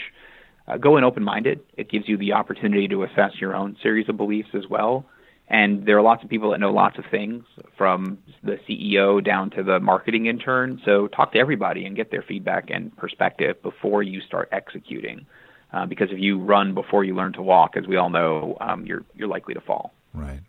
uh, 0.68 0.78
go 0.78 0.98
in 0.98 1.04
open 1.04 1.24
minded. 1.24 1.62
It 1.78 1.90
gives 1.90 2.08
you 2.08 2.18
the 2.18 2.34
opportunity 2.34 2.88
to 2.90 3.04
assess 3.04 3.32
your 3.40 3.56
own 3.56 3.78
series 3.82 4.10
of 4.10 4.18
beliefs 4.18 4.50
as 4.54 4.68
well. 4.70 5.06
And 5.50 5.86
there 5.86 5.98
are 5.98 6.02
lots 6.02 6.24
of 6.24 6.30
people 6.30 6.52
that 6.52 6.60
know 6.60 6.72
lots 6.72 6.98
of 6.98 7.06
things, 7.10 7.46
from 7.78 8.18
the 8.44 8.60
CEO 8.68 9.24
down 9.24 9.50
to 9.52 9.64
the 9.64 9.80
marketing 9.80 10.26
intern. 10.26 10.82
So 10.84 11.08
talk 11.08 11.32
to 11.34 11.40
everybody 11.40 11.86
and 11.86 11.96
get 11.96 12.12
their 12.12 12.22
feedback 12.22 12.70
and 12.70 12.96
perspective 12.98 13.62
before 13.64 14.04
you 14.04 14.20
start 14.22 14.50
executing. 14.52 15.26
Uh, 15.72 15.86
because 15.86 16.10
if 16.12 16.20
you 16.20 16.40
run 16.40 16.74
before 16.74 17.04
you 17.04 17.16
learn 17.16 17.34
to 17.34 17.42
walk, 17.42 17.78
as 17.78 17.86
we 17.88 17.98
all 17.98 18.10
know, 18.10 18.58
um, 18.62 18.86
you're 18.86 19.04
you're 19.16 19.28
likely 19.28 19.54
to 19.54 19.62
fall. 19.62 19.94
Right. 20.14 20.40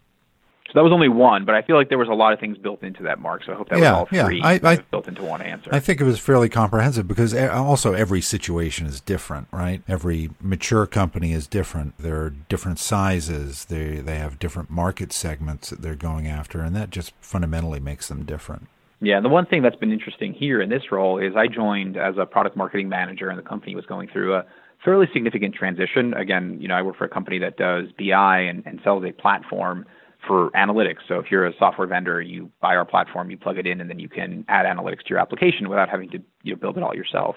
So 0.68 0.72
that 0.74 0.82
was 0.82 0.92
only 0.92 1.08
one, 1.08 1.46
but 1.46 1.54
I 1.54 1.62
feel 1.62 1.76
like 1.76 1.88
there 1.88 1.96
was 1.96 2.08
a 2.08 2.14
lot 2.14 2.34
of 2.34 2.40
things 2.40 2.58
built 2.58 2.82
into 2.82 3.02
that, 3.04 3.18
Mark. 3.18 3.42
So 3.44 3.52
I 3.52 3.56
hope 3.56 3.70
that 3.70 3.78
yeah, 3.78 3.92
was 3.92 3.98
all 4.12 4.26
three 4.26 4.38
yeah. 4.38 4.46
I, 4.46 4.60
I, 4.62 4.76
built 4.76 5.08
into 5.08 5.22
one 5.22 5.40
answer. 5.40 5.70
I 5.72 5.80
think 5.80 5.98
it 5.98 6.04
was 6.04 6.18
fairly 6.18 6.50
comprehensive 6.50 7.08
because 7.08 7.32
eh, 7.32 7.48
also 7.48 7.94
every 7.94 8.20
situation 8.20 8.86
is 8.86 9.00
different, 9.00 9.48
right? 9.50 9.80
Every 9.88 10.28
mature 10.42 10.86
company 10.86 11.32
is 11.32 11.46
different. 11.46 11.96
There 11.96 12.20
are 12.20 12.30
different 12.30 12.78
sizes. 12.78 13.64
They 13.64 14.00
they 14.00 14.16
have 14.16 14.38
different 14.38 14.68
market 14.68 15.10
segments 15.14 15.70
that 15.70 15.80
they're 15.80 15.94
going 15.94 16.26
after, 16.26 16.60
and 16.60 16.76
that 16.76 16.90
just 16.90 17.14
fundamentally 17.22 17.80
makes 17.80 18.08
them 18.08 18.24
different. 18.24 18.68
Yeah, 19.00 19.20
the 19.20 19.30
one 19.30 19.46
thing 19.46 19.62
that's 19.62 19.76
been 19.76 19.92
interesting 19.92 20.34
here 20.34 20.60
in 20.60 20.68
this 20.68 20.92
role 20.92 21.18
is 21.18 21.34
I 21.34 21.46
joined 21.46 21.96
as 21.96 22.16
a 22.18 22.26
product 22.26 22.58
marketing 22.58 22.90
manager, 22.90 23.30
and 23.30 23.38
the 23.38 23.48
company 23.48 23.74
was 23.74 23.86
going 23.86 24.08
through 24.08 24.34
a 24.34 24.44
fairly 24.84 25.06
significant 25.14 25.54
transition. 25.54 26.12
Again, 26.12 26.58
you 26.60 26.68
know, 26.68 26.74
I 26.74 26.82
work 26.82 26.96
for 26.96 27.04
a 27.04 27.08
company 27.08 27.38
that 27.38 27.56
does 27.56 27.86
BI 27.98 28.40
and, 28.40 28.62
and 28.66 28.80
sells 28.84 29.04
a 29.04 29.12
platform 29.12 29.86
for 30.28 30.50
analytics. 30.50 30.98
So 31.08 31.18
if 31.18 31.30
you're 31.30 31.46
a 31.46 31.52
software 31.58 31.88
vendor, 31.88 32.20
you 32.20 32.52
buy 32.60 32.76
our 32.76 32.84
platform, 32.84 33.30
you 33.30 33.38
plug 33.38 33.58
it 33.58 33.66
in, 33.66 33.80
and 33.80 33.90
then 33.90 33.98
you 33.98 34.08
can 34.08 34.44
add 34.48 34.66
analytics 34.66 35.00
to 35.00 35.08
your 35.08 35.18
application 35.18 35.68
without 35.68 35.88
having 35.88 36.10
to 36.10 36.18
you 36.44 36.52
know, 36.52 36.60
build 36.60 36.76
it 36.76 36.82
all 36.84 36.94
yourself. 36.94 37.34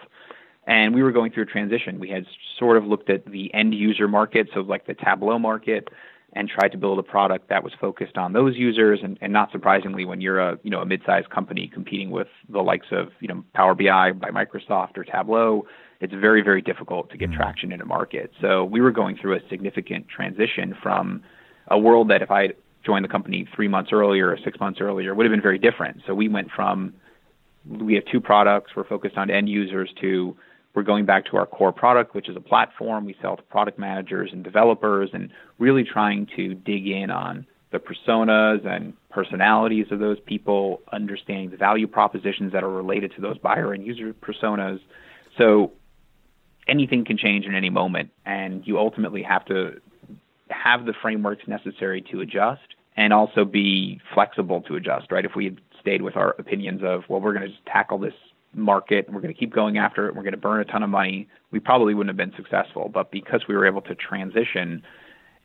And 0.67 0.93
we 0.93 1.01
were 1.01 1.12
going 1.12 1.31
through 1.31 1.43
a 1.43 1.48
transition. 1.48 2.00
We 2.00 2.10
had 2.10 2.25
sort 2.60 2.77
of 2.77 2.86
looked 2.86 3.10
at 3.10 3.25
the 3.25 3.51
end 3.53 3.74
user 3.74 4.07
market, 4.07 4.50
so 4.53 4.60
like 4.60 4.86
the 4.86 4.93
Tableau 4.93 5.39
market, 5.39 5.88
and 6.33 6.48
tried 6.48 6.71
to 6.71 6.77
build 6.77 7.00
a 7.00 7.03
product 7.03 7.50
that 7.50 7.63
was 7.63 7.74
focused 7.81 8.17
on 8.17 8.33
those 8.33 8.55
users. 8.55 9.00
And, 9.03 9.17
and 9.21 9.33
not 9.33 9.51
surprisingly, 9.51 10.05
when 10.05 10.21
you're 10.21 10.39
a 10.39 10.60
you 10.63 10.69
know 10.69 10.81
a 10.81 10.86
mid-sized 10.86 11.29
company 11.29 11.69
competing 11.74 12.12
with 12.12 12.27
the 12.48 12.62
likes 12.62 12.88
of 12.91 13.10
you 13.19 13.27
know 13.27 13.43
Power 13.55 13.74
BI 13.74 14.12
by 14.12 14.29
Microsoft 14.29 14.98
or 14.98 15.03
Tableau, 15.03 15.65
it's 16.00 16.13
very 16.13 16.41
very 16.43 16.62
difficult 16.62 17.10
to 17.10 17.17
get 17.17 17.29
mm-hmm. 17.29 17.38
traction 17.38 17.71
in 17.71 17.81
a 17.81 17.86
market. 17.86 18.31
So 18.39 18.63
we 18.63 18.81
were 18.81 18.91
going 18.91 19.17
through 19.17 19.36
a 19.36 19.39
significant 19.50 20.07
transition 20.07 20.75
from 20.81 21.24
a 21.67 21.77
world 21.77 22.10
that 22.10 22.21
if 22.21 22.29
I 22.29 22.50
joined 22.84 23.06
the 23.06 23.10
company 23.10 23.48
three 23.56 23.68
months 23.68 23.92
earlier 23.94 24.30
or 24.30 24.38
six 24.44 24.60
months 24.60 24.80
earlier 24.82 25.14
would 25.14 25.26
have 25.26 25.32
been 25.32 25.42
very 25.42 25.60
different. 25.60 26.02
So 26.08 26.14
we 26.14 26.28
went 26.28 26.50
from 26.56 26.94
we 27.68 27.94
have 27.94 28.04
two 28.12 28.20
products, 28.20 28.72
we're 28.76 28.88
focused 28.88 29.18
on 29.18 29.30
end 29.30 29.48
users 29.48 29.92
to 30.02 30.36
we're 30.74 30.84
going 30.84 31.06
back 31.06 31.26
to 31.26 31.38
our 31.38 31.46
core 31.46 31.74
product, 31.74 32.16
which 32.16 32.30
is 32.30 32.36
a 32.38 32.40
platform. 32.40 33.06
We 33.06 33.16
sell 33.22 33.36
to 33.36 33.44
product 33.44 33.78
managers 33.78 34.30
and 34.32 34.44
developers 34.44 35.10
and 35.14 35.30
really 35.60 35.84
trying 35.84 36.28
to 36.38 36.54
dig 36.54 36.88
in 36.88 37.12
on 37.12 37.46
the 37.72 37.80
personas 37.80 38.66
and 38.66 38.94
personalities 39.10 39.88
of 39.92 40.00
those 40.00 40.20
people, 40.22 40.82
understanding 40.92 41.50
the 41.50 41.58
value 41.58 41.88
propositions 41.88 42.54
that 42.54 42.64
are 42.64 42.70
related 42.70 43.14
to 43.16 43.22
those 43.22 43.38
buyer 43.38 43.74
and 43.74 43.86
user 43.86 44.14
personas. 44.14 44.80
So 45.38 45.74
anything 46.68 47.06
can 47.06 47.18
change 47.18 47.46
in 47.46 47.56
any 47.56 47.70
moment, 47.70 48.10
and 48.26 48.66
you 48.66 48.78
ultimately 48.78 49.24
have 49.24 49.46
to 49.46 49.82
have 50.51 50.86
the 50.86 50.93
frameworks 51.01 51.48
necessary 51.48 52.01
to 52.12 52.22
adjust 52.22 52.62
and 52.98 53.13
also 53.13 53.46
be 53.46 54.00
flexible 54.13 54.62
to 54.62 54.75
adjust, 54.75 55.12
right? 55.12 55.25
If 55.25 55.31
we 55.36 55.46
had 55.46 55.62
stayed 55.79 56.01
with 56.01 56.15
our 56.15 56.31
opinions 56.38 56.81
of, 56.84 57.03
well, 57.08 57.22
we're 57.22 57.34
going 57.34 57.43
to 57.43 57.50
just 57.50 57.65
tackle 57.65 57.98
this 57.98 58.13
market, 58.53 59.08
we're 59.10 59.22
going 59.22 59.34
to 59.34 59.39
keep 59.39 59.53
going 59.53 59.77
after 59.77 60.08
it, 60.08 60.15
we're 60.15 60.24
going 60.24 60.34
to 60.34 60.38
burn 60.38 60.60
a 60.62 60.65
ton 60.65 60.84
of 60.84 60.89
money, 60.89 61.27
we 61.51 61.60
probably 61.60 61.93
wouldn't 61.93 62.10
have 62.10 62.17
been 62.17 62.36
successful. 62.36 62.89
But 62.93 63.12
because 63.12 63.41
we 63.48 63.55
were 63.55 63.65
able 63.65 63.81
to 63.84 63.96
transition 63.96 64.84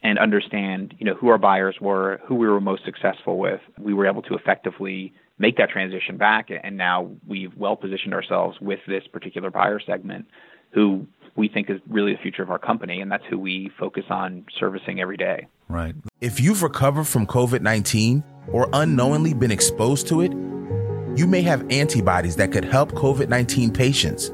and 0.02 0.18
understand, 0.18 0.94
you 0.98 1.06
know, 1.06 1.14
who 1.14 1.28
our 1.28 1.38
buyers 1.38 1.76
were, 1.80 2.20
who 2.26 2.34
we 2.34 2.46
were 2.48 2.60
most 2.60 2.84
successful 2.84 3.38
with, 3.38 3.60
we 3.78 3.94
were 3.94 4.06
able 4.06 4.22
to 4.22 4.34
effectively 4.34 5.12
make 5.38 5.56
that 5.56 5.70
transition 5.70 6.16
back. 6.16 6.48
And 6.62 6.76
now 6.76 7.10
we've 7.26 7.54
well 7.56 7.76
positioned 7.76 8.14
ourselves 8.14 8.58
with 8.60 8.80
this 8.86 9.04
particular 9.06 9.50
buyer 9.50 9.80
segment 9.80 10.26
who 10.70 11.06
we 11.36 11.48
think 11.48 11.70
is 11.70 11.80
really 11.88 12.12
the 12.12 12.22
future 12.22 12.42
of 12.42 12.50
our 12.50 12.58
company, 12.58 13.00
and 13.00 13.10
that's 13.10 13.24
who 13.28 13.38
we 13.38 13.70
focus 13.78 14.04
on 14.10 14.46
servicing 14.58 15.00
every 15.00 15.16
day. 15.16 15.46
Right. 15.68 15.94
If 16.20 16.40
you've 16.40 16.62
recovered 16.62 17.04
from 17.04 17.26
COVID 17.26 17.60
19 17.60 18.24
or 18.48 18.68
unknowingly 18.72 19.34
been 19.34 19.50
exposed 19.50 20.08
to 20.08 20.22
it, 20.22 20.32
you 21.18 21.26
may 21.26 21.42
have 21.42 21.64
antibodies 21.70 22.36
that 22.36 22.52
could 22.52 22.64
help 22.64 22.92
COVID 22.92 23.28
19 23.28 23.72
patients. 23.72 24.30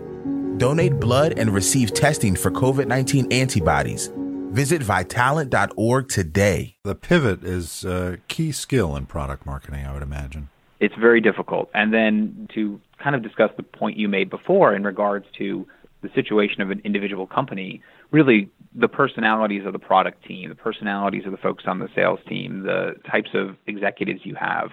Donate 0.56 1.00
blood 1.00 1.34
and 1.38 1.52
receive 1.52 1.92
testing 1.94 2.36
for 2.36 2.50
COVID 2.50 2.86
19 2.86 3.32
antibodies. 3.32 4.10
Visit 4.52 4.82
vitalant.org 4.82 6.08
today. 6.08 6.76
The 6.84 6.94
pivot 6.94 7.42
is 7.42 7.84
a 7.84 8.18
key 8.28 8.52
skill 8.52 8.96
in 8.96 9.06
product 9.06 9.46
marketing, 9.46 9.86
I 9.86 9.94
would 9.94 10.02
imagine. 10.02 10.50
It's 10.78 10.94
very 10.96 11.20
difficult. 11.20 11.70
And 11.72 11.94
then 11.94 12.48
to 12.54 12.80
kind 13.02 13.16
of 13.16 13.22
discuss 13.22 13.50
the 13.56 13.62
point 13.62 13.96
you 13.96 14.08
made 14.08 14.28
before 14.28 14.74
in 14.74 14.84
regards 14.84 15.24
to 15.38 15.66
the 16.02 16.10
situation 16.14 16.60
of 16.60 16.70
an 16.70 16.80
individual 16.84 17.26
company, 17.26 17.80
really 18.10 18.50
the 18.74 18.88
personalities 18.88 19.64
of 19.64 19.72
the 19.72 19.78
product 19.78 20.24
team, 20.24 20.48
the 20.48 20.54
personalities 20.54 21.24
of 21.24 21.32
the 21.32 21.38
folks 21.38 21.64
on 21.66 21.78
the 21.78 21.88
sales 21.94 22.18
team, 22.28 22.62
the 22.64 22.94
types 23.10 23.30
of 23.34 23.56
executives 23.66 24.20
you 24.24 24.34
have, 24.34 24.70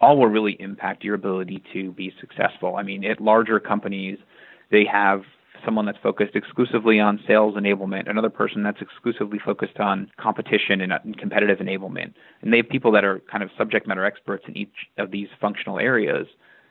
all 0.00 0.18
will 0.18 0.26
really 0.26 0.56
impact 0.60 1.02
your 1.02 1.14
ability 1.14 1.62
to 1.72 1.92
be 1.92 2.12
successful. 2.20 2.76
I 2.76 2.82
mean, 2.82 3.04
at 3.04 3.20
larger 3.20 3.58
companies, 3.58 4.18
they 4.70 4.84
have 4.84 5.22
someone 5.64 5.86
that's 5.86 5.98
focused 6.02 6.36
exclusively 6.36 7.00
on 7.00 7.18
sales 7.26 7.54
enablement, 7.54 8.08
another 8.08 8.30
person 8.30 8.62
that's 8.62 8.80
exclusively 8.80 9.38
focused 9.44 9.78
on 9.78 10.10
competition 10.18 10.80
and, 10.80 11.18
competitive 11.18 11.58
enablement. 11.58 12.12
And 12.42 12.52
they 12.52 12.58
have 12.58 12.68
people 12.68 12.92
that 12.92 13.04
are 13.04 13.20
kind 13.30 13.42
of 13.42 13.50
subject 13.56 13.86
matter 13.86 14.04
experts 14.04 14.44
in 14.46 14.56
each 14.56 14.74
of 14.98 15.10
these 15.10 15.28
functional 15.40 15.78
areas. 15.78 16.26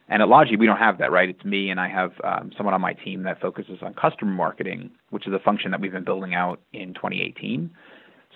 And 0.07 0.21
at 0.21 0.27
Logi, 0.27 0.55
we 0.55 0.67
don't 0.67 0.77
have 0.77 0.99
that, 0.99 1.11
right? 1.11 1.29
It's 1.29 1.43
me 1.43 1.69
and 1.69 1.79
I 1.79 1.89
have 1.89 2.11
um, 2.23 2.51
someone 2.55 2.75
on 2.75 2.81
my 2.81 2.93
team 2.93 3.23
that 3.23 3.41
focuses 3.41 3.79
on 3.81 3.95
customer 3.95 4.31
marketing, 4.31 4.91
which 5.09 5.25
is 5.27 5.33
a 5.33 5.39
function 5.39 5.71
that 5.71 5.81
we've 5.81 5.91
been 5.91 6.03
building 6.03 6.35
out 6.35 6.59
in 6.73 6.93
2018. 6.93 7.71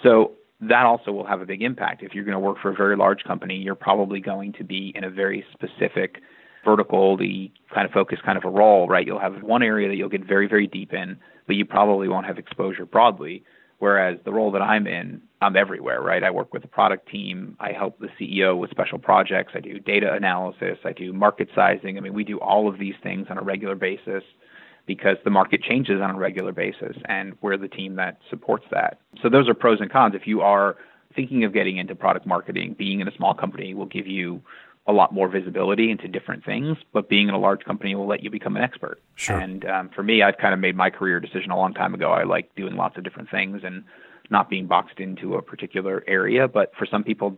So 0.01 0.31
that 0.61 0.85
also 0.85 1.11
will 1.11 1.27
have 1.27 1.41
a 1.41 1.45
big 1.45 1.61
impact. 1.61 2.01
If 2.01 2.13
you're 2.13 2.23
going 2.23 2.33
to 2.33 2.39
work 2.39 2.57
for 2.61 2.69
a 2.71 2.75
very 2.75 2.97
large 2.97 3.23
company, 3.23 3.55
you're 3.55 3.75
probably 3.75 4.19
going 4.19 4.53
to 4.53 4.63
be 4.63 4.91
in 4.95 5.03
a 5.03 5.09
very 5.11 5.45
specific 5.53 6.21
vertical, 6.65 7.15
the 7.17 7.51
kind 7.73 7.85
of 7.85 7.91
focus 7.91 8.19
kind 8.25 8.37
of 8.37 8.43
a 8.43 8.49
role, 8.49 8.87
right? 8.87 9.05
You'll 9.05 9.19
have 9.19 9.41
one 9.43 9.63
area 9.63 9.87
that 9.87 9.95
you'll 9.95 10.09
get 10.09 10.25
very, 10.25 10.47
very 10.47 10.67
deep 10.67 10.91
in, 10.91 11.17
but 11.47 11.55
you 11.55 11.65
probably 11.65 12.07
won't 12.07 12.25
have 12.25 12.37
exposure 12.37 12.85
broadly. 12.85 13.43
Whereas 13.77 14.17
the 14.25 14.33
role 14.33 14.51
that 14.51 14.61
I'm 14.61 14.87
in, 14.87 15.21
I'm 15.41 15.55
everywhere, 15.55 16.01
right? 16.01 16.23
I 16.23 16.31
work 16.31 16.53
with 16.53 16.63
the 16.63 16.67
product 16.67 17.09
team. 17.09 17.55
I 17.59 17.71
help 17.71 17.99
the 17.99 18.09
CEO 18.19 18.57
with 18.57 18.71
special 18.71 18.99
projects. 18.99 19.53
I 19.55 19.61
do 19.61 19.79
data 19.79 20.11
analysis. 20.11 20.77
I 20.83 20.91
do 20.91 21.13
market 21.13 21.49
sizing. 21.55 21.97
I 21.97 22.01
mean, 22.01 22.13
we 22.13 22.25
do 22.25 22.39
all 22.39 22.67
of 22.67 22.77
these 22.77 22.95
things 23.01 23.27
on 23.29 23.37
a 23.37 23.41
regular 23.41 23.75
basis 23.75 24.23
because 24.85 25.17
the 25.23 25.29
market 25.29 25.61
changes 25.61 26.01
on 26.01 26.11
a 26.11 26.17
regular 26.17 26.51
basis, 26.51 26.97
and 27.05 27.37
we're 27.41 27.57
the 27.57 27.67
team 27.67 27.95
that 27.95 28.17
supports 28.29 28.65
that. 28.71 28.99
So 29.21 29.29
those 29.29 29.47
are 29.47 29.53
pros 29.53 29.79
and 29.79 29.89
cons. 29.89 30.15
If 30.15 30.25
you 30.25 30.41
are 30.41 30.75
thinking 31.15 31.43
of 31.43 31.53
getting 31.53 31.77
into 31.77 31.95
product 31.95 32.25
marketing, 32.25 32.75
being 32.77 32.99
in 32.99 33.07
a 33.07 33.15
small 33.15 33.33
company 33.33 33.73
will 33.73 33.85
give 33.85 34.07
you 34.07 34.41
a 34.87 34.91
lot 34.91 35.13
more 35.13 35.29
visibility 35.29 35.91
into 35.91 36.07
different 36.07 36.43
things, 36.43 36.75
but 36.91 37.07
being 37.07 37.29
in 37.29 37.35
a 37.35 37.39
large 37.39 37.63
company 37.63 37.93
will 37.93 38.07
let 38.07 38.23
you 38.23 38.29
become 38.31 38.55
an 38.57 38.63
expert. 38.63 38.99
Sure. 39.15 39.37
And 39.37 39.63
um, 39.65 39.89
for 39.95 40.01
me, 40.01 40.23
I've 40.23 40.37
kind 40.37 40.53
of 40.53 40.59
made 40.59 40.75
my 40.75 40.89
career 40.89 41.19
decision 41.19 41.51
a 41.51 41.55
long 41.57 41.73
time 41.73 41.93
ago. 41.93 42.11
I 42.11 42.23
like 42.23 42.55
doing 42.55 42.75
lots 42.75 42.97
of 42.97 43.03
different 43.03 43.29
things 43.29 43.61
and 43.63 43.83
not 44.29 44.49
being 44.49 44.67
boxed 44.67 44.99
into 44.99 45.35
a 45.35 45.41
particular 45.41 46.03
area. 46.07 46.47
But 46.47 46.71
for 46.77 46.85
some 46.85 47.03
people, 47.03 47.37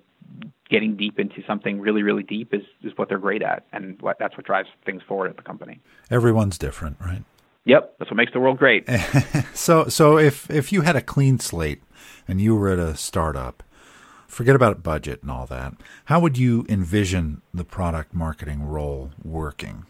getting 0.69 0.95
deep 0.95 1.19
into 1.19 1.43
something 1.45 1.79
really, 1.79 2.03
really 2.03 2.23
deep 2.23 2.53
is, 2.53 2.63
is 2.83 2.93
what 2.97 3.09
they're 3.09 3.17
great 3.17 3.41
at, 3.41 3.65
and 3.73 4.01
what, 4.01 4.17
that's 4.19 4.37
what 4.37 4.45
drives 4.45 4.69
things 4.85 5.01
forward 5.07 5.29
at 5.29 5.37
the 5.37 5.43
company. 5.43 5.79
Everyone's 6.09 6.57
different, 6.57 6.97
right? 6.99 7.23
Yep, 7.65 7.95
that's 7.99 8.09
what 8.09 8.17
makes 8.17 8.33
the 8.33 8.39
world 8.39 8.57
great. 8.57 8.89
so, 9.53 9.87
so 9.87 10.17
if 10.17 10.49
if 10.49 10.73
you 10.73 10.81
had 10.81 10.95
a 10.95 11.01
clean 11.01 11.37
slate 11.37 11.83
and 12.27 12.41
you 12.41 12.55
were 12.55 12.69
at 12.69 12.79
a 12.79 12.95
startup 12.95 13.61
forget 14.31 14.55
about 14.55 14.81
budget 14.81 15.21
and 15.21 15.29
all 15.29 15.45
that. 15.45 15.73
How 16.05 16.19
would 16.19 16.37
you 16.37 16.65
envision 16.69 17.41
the 17.53 17.65
product 17.65 18.13
marketing 18.13 18.63
role 18.63 19.11
working? 19.23 19.85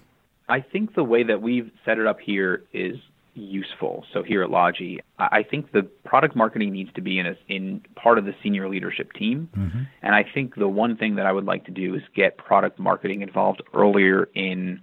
I 0.49 0.59
think 0.61 0.95
the 0.95 1.03
way 1.03 1.23
that 1.23 1.41
we've 1.41 1.71
set 1.85 1.99
it 1.99 2.07
up 2.07 2.19
here 2.19 2.63
is 2.73 2.97
useful. 3.33 4.05
So 4.13 4.23
here 4.23 4.43
at 4.43 4.49
Logi, 4.49 4.99
I 5.17 5.43
think 5.43 5.71
the 5.71 5.83
product 6.03 6.35
marketing 6.35 6.71
needs 6.71 6.91
to 6.93 7.01
be 7.01 7.19
in 7.19 7.27
a, 7.27 7.35
in 7.47 7.81
part 7.95 8.17
of 8.17 8.25
the 8.25 8.33
senior 8.43 8.67
leadership 8.67 9.13
team. 9.13 9.49
Mm-hmm. 9.57 9.83
And 10.01 10.15
I 10.15 10.25
think 10.33 10.55
the 10.55 10.67
one 10.67 10.97
thing 10.97 11.15
that 11.15 11.25
I 11.25 11.31
would 11.31 11.45
like 11.45 11.65
to 11.65 11.71
do 11.71 11.95
is 11.95 12.01
get 12.15 12.37
product 12.37 12.77
marketing 12.79 13.21
involved 13.21 13.61
earlier 13.73 14.29
in 14.35 14.81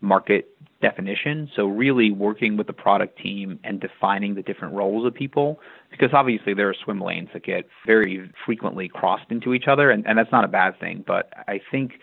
market 0.00 0.50
definition. 0.80 1.50
So 1.56 1.66
really 1.66 2.12
working 2.12 2.56
with 2.56 2.66
the 2.66 2.72
product 2.72 3.18
team 3.18 3.58
and 3.64 3.80
defining 3.80 4.34
the 4.34 4.42
different 4.42 4.74
roles 4.74 5.06
of 5.06 5.14
people, 5.14 5.58
because 5.90 6.10
obviously 6.12 6.54
there 6.54 6.68
are 6.68 6.74
swim 6.84 7.00
lanes 7.00 7.30
that 7.32 7.42
get 7.42 7.66
very 7.86 8.30
frequently 8.46 8.88
crossed 8.88 9.30
into 9.30 9.54
each 9.54 9.66
other, 9.66 9.90
and, 9.90 10.06
and 10.06 10.16
that's 10.16 10.30
not 10.30 10.44
a 10.44 10.48
bad 10.48 10.78
thing. 10.78 11.04
But 11.06 11.32
I 11.48 11.60
think 11.70 11.94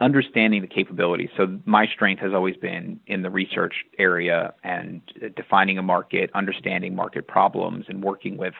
understanding 0.00 0.62
the 0.62 0.68
capabilities. 0.68 1.28
So 1.36 1.58
my 1.66 1.86
strength 1.86 2.20
has 2.20 2.32
always 2.32 2.56
been 2.56 3.00
in 3.06 3.22
the 3.22 3.30
research 3.30 3.74
area 3.98 4.54
and 4.64 5.02
defining 5.36 5.78
a 5.78 5.82
market, 5.82 6.30
understanding 6.34 6.94
market 6.94 7.28
problems, 7.28 7.84
and 7.88 8.02
working 8.02 8.36
with 8.36 8.54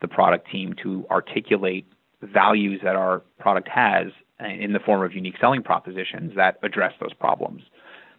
the 0.00 0.08
product 0.08 0.50
team 0.50 0.74
to 0.82 1.06
articulate 1.10 1.86
values 2.22 2.80
that 2.82 2.96
our 2.96 3.22
product 3.38 3.68
has 3.68 4.06
in 4.40 4.72
the 4.72 4.80
form 4.80 5.02
of 5.02 5.14
unique 5.14 5.36
selling 5.40 5.62
propositions 5.62 6.32
that 6.36 6.58
address 6.62 6.92
those 7.00 7.12
problems. 7.14 7.62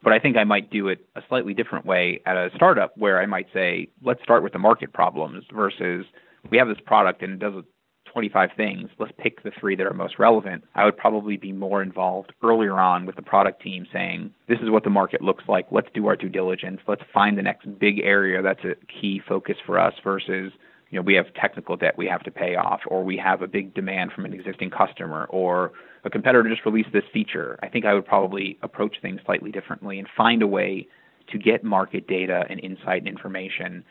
But 0.04 0.14
I 0.14 0.20
think 0.20 0.38
I 0.38 0.44
might 0.44 0.70
do 0.70 0.88
it 0.88 1.06
a 1.16 1.22
slightly 1.28 1.54
different 1.54 1.86
way 1.86 2.22
at 2.26 2.38
a 2.38 2.50
startup 2.56 2.96
where 2.98 3.20
I 3.22 3.26
might 3.26 3.48
say, 3.54 3.90
let's 4.04 4.22
start 4.22 4.44
with 4.44 4.54
the 4.54 4.60
market 4.60 4.94
problems 4.94 5.44
versus 5.54 6.06
we 6.50 6.58
have 6.58 6.68
this 6.68 6.78
product 6.86 7.24
and 7.24 7.34
it 7.34 7.40
does 7.40 7.64
25 8.18 8.50
things. 8.58 8.90
Let's 8.98 9.12
pick 9.20 9.44
the 9.44 9.52
three 9.60 9.76
that 9.76 9.86
are 9.86 9.94
most 9.94 10.18
relevant. 10.18 10.64
I 10.74 10.86
would 10.86 10.98
probably 10.98 11.38
be 11.38 11.52
more 11.52 11.84
involved 11.84 12.34
earlier 12.42 12.80
on 12.80 13.06
with 13.06 13.16
the 13.16 13.22
product 13.22 13.62
team 13.62 13.86
saying, 13.94 14.34
this 14.50 14.58
is 14.64 14.72
what 14.72 14.84
the 14.84 14.90
market 14.90 15.22
looks 15.22 15.44
like. 15.48 15.68
Let's 15.70 15.90
do 15.94 16.08
our 16.08 16.16
due 16.16 16.28
diligence. 16.28 16.82
Let's 16.88 17.04
find 17.14 17.38
the 17.38 17.44
next 17.44 17.68
big 17.78 18.00
area 18.00 18.42
that's 18.42 18.64
a 18.64 18.74
key 18.88 19.22
focus 19.30 19.56
for 19.68 19.78
us 19.78 19.94
versus 20.04 20.52
you 20.90 20.98
know, 20.98 21.04
we 21.04 21.14
have 21.14 21.26
technical 21.36 21.76
debt 21.76 21.96
we 21.96 22.08
have 22.08 22.24
to 22.24 22.32
pay 22.32 22.56
off, 22.56 22.80
or 22.88 23.04
we 23.04 23.18
have 23.18 23.44
a 23.44 23.48
big 23.48 23.76
demand 23.76 24.14
from 24.14 24.26
an 24.26 24.34
existing 24.34 24.72
customer, 24.72 25.26
or 25.26 25.74
a 26.04 26.10
competitor 26.10 26.50
just 26.50 26.66
released 26.66 26.90
this 26.94 27.04
feature, 27.14 27.60
I 27.62 27.68
think 27.68 27.86
I 27.86 27.94
would 27.94 28.06
probably 28.06 28.58
approach 28.64 28.96
things 29.00 29.20
slightly 29.28 29.52
differently 29.52 30.00
and 30.00 30.08
find 30.18 30.42
a 30.42 30.48
way 30.48 30.88
to 31.32 31.38
get 31.38 31.64
market 31.64 32.08
data 32.08 32.46
and 32.50 32.60
insight 32.62 33.00
and 33.00 33.08
information 33.08 33.84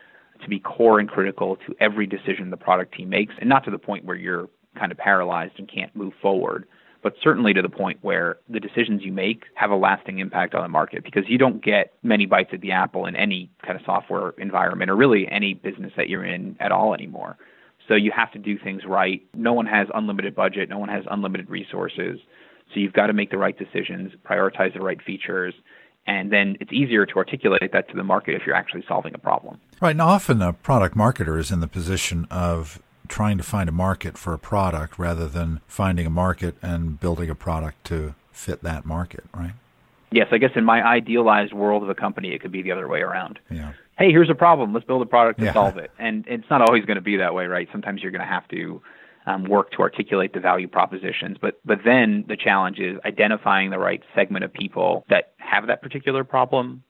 to 0.42 0.48
be 0.48 0.58
core 0.58 0.98
and 0.98 1.08
critical 1.08 1.56
to 1.66 1.74
every 1.80 2.06
decision 2.06 2.50
the 2.50 2.56
product 2.56 2.94
team 2.94 3.08
makes, 3.08 3.34
and 3.40 3.48
not 3.48 3.64
to 3.64 3.70
the 3.70 3.78
point 3.78 4.04
where 4.04 4.16
you're 4.16 4.48
kind 4.78 4.92
of 4.92 4.98
paralyzed 4.98 5.54
and 5.58 5.70
can't 5.72 5.94
move 5.96 6.12
forward 6.20 6.66
but 7.06 7.14
certainly 7.22 7.54
to 7.54 7.62
the 7.62 7.68
point 7.68 7.96
where 8.02 8.38
the 8.48 8.58
decisions 8.58 9.00
you 9.04 9.12
make 9.12 9.44
have 9.54 9.70
a 9.70 9.76
lasting 9.76 10.18
impact 10.18 10.56
on 10.56 10.62
the 10.64 10.68
market 10.68 11.04
because 11.04 11.22
you 11.28 11.38
don't 11.38 11.64
get 11.64 11.92
many 12.02 12.26
bites 12.26 12.50
at 12.52 12.60
the 12.62 12.72
apple 12.72 13.06
in 13.06 13.14
any 13.14 13.48
kind 13.64 13.78
of 13.78 13.84
software 13.86 14.30
environment 14.38 14.90
or 14.90 14.96
really 14.96 15.28
any 15.30 15.54
business 15.54 15.92
that 15.96 16.08
you're 16.08 16.24
in 16.24 16.56
at 16.58 16.72
all 16.72 16.94
anymore. 16.94 17.36
So 17.86 17.94
you 17.94 18.10
have 18.10 18.32
to 18.32 18.40
do 18.40 18.58
things 18.58 18.82
right. 18.84 19.22
No 19.34 19.52
one 19.52 19.66
has 19.66 19.86
unlimited 19.94 20.34
budget, 20.34 20.68
no 20.68 20.78
one 20.78 20.88
has 20.88 21.04
unlimited 21.08 21.48
resources. 21.48 22.18
So 22.74 22.80
you've 22.80 22.92
got 22.92 23.06
to 23.06 23.12
make 23.12 23.30
the 23.30 23.38
right 23.38 23.56
decisions, 23.56 24.10
prioritize 24.28 24.74
the 24.74 24.80
right 24.80 25.00
features, 25.00 25.54
and 26.06 26.32
then 26.32 26.56
it's 26.60 26.72
easier 26.72 27.06
to 27.06 27.16
articulate 27.16 27.72
that 27.72 27.88
to 27.88 27.96
the 27.96 28.04
market 28.04 28.34
if 28.34 28.46
you're 28.46 28.54
actually 28.54 28.84
solving 28.86 29.14
a 29.14 29.18
problem. 29.18 29.58
Right. 29.80 29.90
And 29.90 30.00
often 30.02 30.40
a 30.42 30.52
product 30.52 30.96
marketer 30.96 31.38
is 31.38 31.50
in 31.50 31.60
the 31.60 31.66
position 31.68 32.26
of 32.30 32.80
trying 33.08 33.36
to 33.38 33.44
find 33.44 33.68
a 33.68 33.72
market 33.72 34.18
for 34.18 34.32
a 34.32 34.38
product 34.38 34.98
rather 34.98 35.28
than 35.28 35.60
finding 35.68 36.06
a 36.06 36.10
market 36.10 36.56
and 36.62 36.98
building 36.98 37.30
a 37.30 37.34
product 37.34 37.84
to 37.84 38.14
fit 38.32 38.62
that 38.62 38.84
market, 38.84 39.24
right? 39.34 39.52
Yes, 40.10 40.28
I 40.30 40.38
guess 40.38 40.52
in 40.54 40.64
my 40.64 40.82
idealized 40.82 41.52
world 41.52 41.82
of 41.82 41.88
a 41.88 41.94
company, 41.94 42.32
it 42.32 42.40
could 42.40 42.52
be 42.52 42.62
the 42.62 42.72
other 42.72 42.88
way 42.88 43.00
around. 43.00 43.38
Yeah. 43.50 43.72
Hey, 43.98 44.10
here's 44.10 44.30
a 44.30 44.34
problem. 44.34 44.72
Let's 44.72 44.86
build 44.86 45.02
a 45.02 45.06
product 45.06 45.38
to 45.40 45.46
Yeah. 45.46 45.52
solve 45.52 45.78
it. 45.78 45.90
And 45.98 46.24
it's 46.28 46.48
not 46.50 46.62
always 46.62 46.84
going 46.84 46.96
to 46.96 47.02
be 47.02 47.16
that 47.16 47.34
way, 47.34 47.46
right? 47.46 47.68
Sometimes 47.72 48.02
you're 48.02 48.12
going 48.12 48.20
to 48.20 48.26
have 48.26 48.46
to 48.48 48.80
um, 49.26 49.44
work 49.44 49.72
to 49.72 49.78
articulate 49.78 50.32
the 50.32 50.40
value 50.40 50.68
propositions. 50.68 51.36
But 51.40 51.60
but 51.64 51.78
then 51.84 52.24
the 52.28 52.36
challenge 52.36 52.78
is 52.78 52.98
identifying 53.04 53.70
the 53.70 53.78
right 53.78 54.02
segment 54.14 54.44
of 54.44 54.52
people 54.52 55.04
that 55.10 55.34
have 55.38 55.66
that 55.66 55.82
particular 55.82 56.24
problem, 56.24 56.82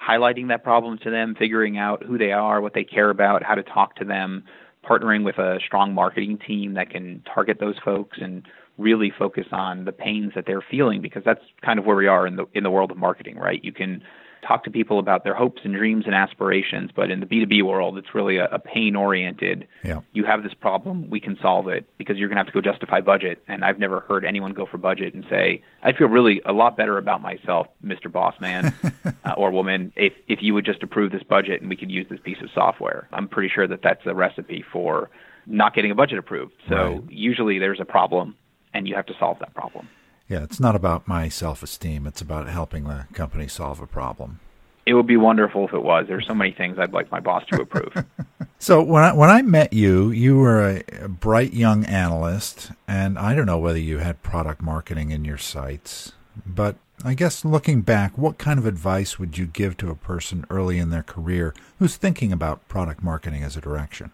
highlighting 0.00 0.48
that 0.48 0.62
problem 0.62 0.98
to 0.98 1.10
them, 1.10 1.34
figuring 1.38 1.78
out 1.78 2.04
who 2.04 2.18
they 2.18 2.32
are, 2.32 2.60
what 2.60 2.74
they 2.74 2.84
care 2.84 3.10
about, 3.10 3.42
how 3.42 3.54
to 3.54 3.62
talk 3.62 3.96
to 3.96 4.04
them, 4.04 4.44
partnering 4.88 5.24
with 5.24 5.38
a 5.38 5.58
strong 5.66 5.94
marketing 5.94 6.38
team 6.46 6.74
that 6.74 6.90
can 6.90 7.22
target 7.32 7.58
those 7.58 7.76
folks 7.84 8.18
and 8.20 8.46
really 8.76 9.12
focus 9.18 9.46
on 9.50 9.84
the 9.84 9.92
pains 9.92 10.32
that 10.34 10.44
they're 10.46 10.64
feeling 10.70 11.02
because 11.02 11.22
that's 11.24 11.42
kind 11.64 11.78
of 11.78 11.84
where 11.84 11.96
we 11.96 12.06
are 12.06 12.26
in 12.26 12.36
the 12.36 12.46
in 12.54 12.62
the 12.62 12.70
world 12.70 12.90
of 12.90 12.96
marketing, 12.96 13.36
right? 13.36 13.64
You 13.64 13.72
can 13.72 14.02
talk 14.46 14.64
to 14.64 14.70
people 14.70 14.98
about 14.98 15.24
their 15.24 15.34
hopes 15.34 15.62
and 15.64 15.74
dreams 15.74 16.04
and 16.06 16.14
aspirations, 16.14 16.90
but 16.94 17.10
in 17.10 17.20
the 17.20 17.26
B2B 17.26 17.62
world, 17.62 17.98
it's 17.98 18.14
really 18.14 18.36
a, 18.36 18.46
a 18.46 18.58
pain 18.58 18.96
oriented. 18.96 19.66
Yeah. 19.84 20.00
You 20.12 20.24
have 20.24 20.42
this 20.42 20.54
problem, 20.54 21.10
we 21.10 21.20
can 21.20 21.36
solve 21.42 21.68
it 21.68 21.86
because 21.98 22.16
you're 22.16 22.28
going 22.28 22.36
to 22.36 22.40
have 22.44 22.46
to 22.46 22.52
go 22.52 22.60
justify 22.60 23.00
budget. 23.00 23.42
And 23.48 23.64
I've 23.64 23.78
never 23.78 24.00
heard 24.00 24.24
anyone 24.24 24.52
go 24.52 24.66
for 24.66 24.78
budget 24.78 25.14
and 25.14 25.24
say, 25.28 25.62
I 25.82 25.92
feel 25.92 26.08
really 26.08 26.40
a 26.44 26.52
lot 26.52 26.76
better 26.76 26.98
about 26.98 27.20
myself, 27.22 27.66
Mr. 27.84 28.10
Boss 28.10 28.34
Man 28.40 28.74
uh, 29.24 29.34
or 29.36 29.50
woman, 29.50 29.92
if, 29.96 30.12
if 30.28 30.38
you 30.42 30.54
would 30.54 30.64
just 30.64 30.82
approve 30.82 31.12
this 31.12 31.22
budget 31.22 31.60
and 31.60 31.68
we 31.68 31.76
could 31.76 31.90
use 31.90 32.06
this 32.08 32.20
piece 32.22 32.38
of 32.42 32.50
software. 32.54 33.08
I'm 33.12 33.28
pretty 33.28 33.50
sure 33.54 33.66
that 33.66 33.82
that's 33.82 34.06
a 34.06 34.14
recipe 34.14 34.64
for 34.72 35.10
not 35.46 35.74
getting 35.74 35.90
a 35.90 35.94
budget 35.94 36.18
approved. 36.18 36.52
So 36.68 36.74
Right. 36.74 37.02
usually 37.10 37.58
there's 37.58 37.80
a 37.80 37.84
problem 37.84 38.36
and 38.74 38.86
you 38.86 38.94
have 38.94 39.06
to 39.06 39.14
solve 39.18 39.38
that 39.40 39.54
problem. 39.54 39.88
Yeah, 40.28 40.42
it's 40.42 40.60
not 40.60 40.76
about 40.76 41.08
my 41.08 41.28
self 41.28 41.62
esteem. 41.62 42.06
It's 42.06 42.20
about 42.20 42.48
helping 42.48 42.84
the 42.84 43.06
company 43.12 43.48
solve 43.48 43.80
a 43.80 43.86
problem. 43.86 44.40
It 44.86 44.94
would 44.94 45.06
be 45.06 45.16
wonderful 45.16 45.66
if 45.66 45.74
it 45.74 45.82
was. 45.82 46.06
There's 46.08 46.26
so 46.26 46.34
many 46.34 46.52
things 46.52 46.78
I'd 46.78 46.92
like 46.92 47.10
my 47.10 47.20
boss 47.20 47.44
to 47.52 47.60
approve. 47.60 47.92
So 48.60 48.82
when 48.82 49.04
I, 49.04 49.12
when 49.12 49.30
I 49.30 49.40
met 49.42 49.72
you, 49.72 50.10
you 50.10 50.36
were 50.36 50.68
a, 50.68 51.04
a 51.04 51.08
bright 51.08 51.54
young 51.54 51.84
analyst, 51.84 52.72
and 52.88 53.16
I 53.16 53.34
don't 53.34 53.46
know 53.46 53.58
whether 53.58 53.78
you 53.78 53.98
had 53.98 54.22
product 54.22 54.60
marketing 54.60 55.12
in 55.12 55.24
your 55.24 55.38
sights, 55.38 56.12
but 56.44 56.74
I 57.04 57.14
guess 57.14 57.44
looking 57.44 57.82
back, 57.82 58.18
what 58.18 58.36
kind 58.36 58.58
of 58.58 58.66
advice 58.66 59.16
would 59.16 59.38
you 59.38 59.46
give 59.46 59.76
to 59.76 59.90
a 59.90 59.94
person 59.94 60.44
early 60.50 60.78
in 60.78 60.90
their 60.90 61.04
career 61.04 61.54
who's 61.78 61.96
thinking 61.96 62.32
about 62.32 62.66
product 62.66 63.00
marketing 63.00 63.44
as 63.44 63.56
a 63.56 63.60
direction? 63.60 64.10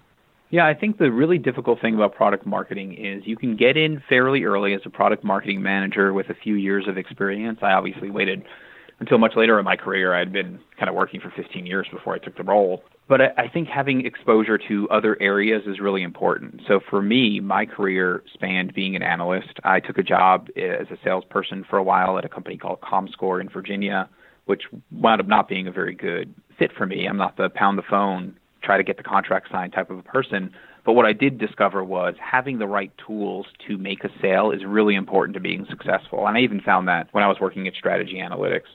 Yeah, 0.50 0.66
I 0.66 0.74
think 0.74 0.98
the 0.98 1.10
really 1.10 1.38
difficult 1.38 1.80
thing 1.80 1.94
about 1.94 2.14
product 2.14 2.46
marketing 2.46 2.94
is 2.94 3.26
you 3.26 3.36
can 3.36 3.56
get 3.56 3.76
in 3.76 4.02
fairly 4.08 4.44
early 4.44 4.74
as 4.74 4.82
a 4.84 4.90
product 4.90 5.24
marketing 5.24 5.62
manager 5.62 6.12
with 6.12 6.30
a 6.30 6.34
few 6.34 6.54
years 6.54 6.86
of 6.86 6.96
experience. 6.96 7.58
I 7.62 7.72
obviously 7.72 8.10
waited 8.10 8.44
until 9.00 9.18
much 9.18 9.32
later 9.36 9.58
in 9.58 9.64
my 9.64 9.76
career. 9.76 10.14
I'd 10.14 10.32
been 10.32 10.60
kind 10.78 10.88
of 10.88 10.94
working 10.94 11.20
for 11.20 11.32
15 11.34 11.66
years 11.66 11.86
before 11.90 12.14
I 12.14 12.18
took 12.18 12.36
the 12.36 12.44
role. 12.44 12.84
But 13.08 13.20
I, 13.20 13.28
I 13.36 13.48
think 13.48 13.68
having 13.68 14.06
exposure 14.06 14.58
to 14.68 14.88
other 14.90 15.20
areas 15.20 15.62
is 15.66 15.80
really 15.80 16.02
important. 16.02 16.62
So 16.68 16.80
for 16.88 17.02
me, 17.02 17.40
my 17.40 17.66
career 17.66 18.22
spanned 18.32 18.74
being 18.74 18.96
an 18.96 19.02
analyst. 19.02 19.58
I 19.64 19.80
took 19.80 19.98
a 19.98 20.02
job 20.02 20.48
as 20.56 20.86
a 20.90 20.96
salesperson 21.02 21.64
for 21.68 21.78
a 21.78 21.82
while 21.82 22.16
at 22.18 22.24
a 22.24 22.28
company 22.28 22.56
called 22.56 22.80
ComScore 22.80 23.40
in 23.40 23.48
Virginia, 23.48 24.08
which 24.46 24.62
wound 24.92 25.20
up 25.20 25.26
not 25.26 25.48
being 25.48 25.66
a 25.66 25.72
very 25.72 25.94
good 25.94 26.32
fit 26.58 26.70
for 26.76 26.86
me. 26.86 27.06
I'm 27.06 27.16
not 27.16 27.36
the 27.36 27.50
pound 27.50 27.76
the 27.76 27.82
phone 27.82 28.36
try 28.64 28.76
to 28.76 28.82
get 28.82 28.96
the 28.96 29.02
contract 29.02 29.48
signed 29.52 29.72
type 29.72 29.90
of 29.90 29.98
a 29.98 30.02
person. 30.02 30.52
But 30.84 30.92
what 30.92 31.06
I 31.06 31.12
did 31.12 31.38
discover 31.38 31.82
was 31.82 32.14
having 32.20 32.58
the 32.58 32.66
right 32.66 32.92
tools 33.06 33.46
to 33.68 33.78
make 33.78 34.04
a 34.04 34.10
sale 34.20 34.50
is 34.50 34.64
really 34.64 34.94
important 34.94 35.34
to 35.34 35.40
being 35.40 35.66
successful. 35.68 36.26
And 36.26 36.36
I 36.36 36.40
even 36.40 36.60
found 36.60 36.88
that 36.88 37.08
when 37.12 37.24
I 37.24 37.28
was 37.28 37.38
working 37.40 37.66
at 37.66 37.74
Strategy 37.74 38.16
Analytics. 38.16 38.68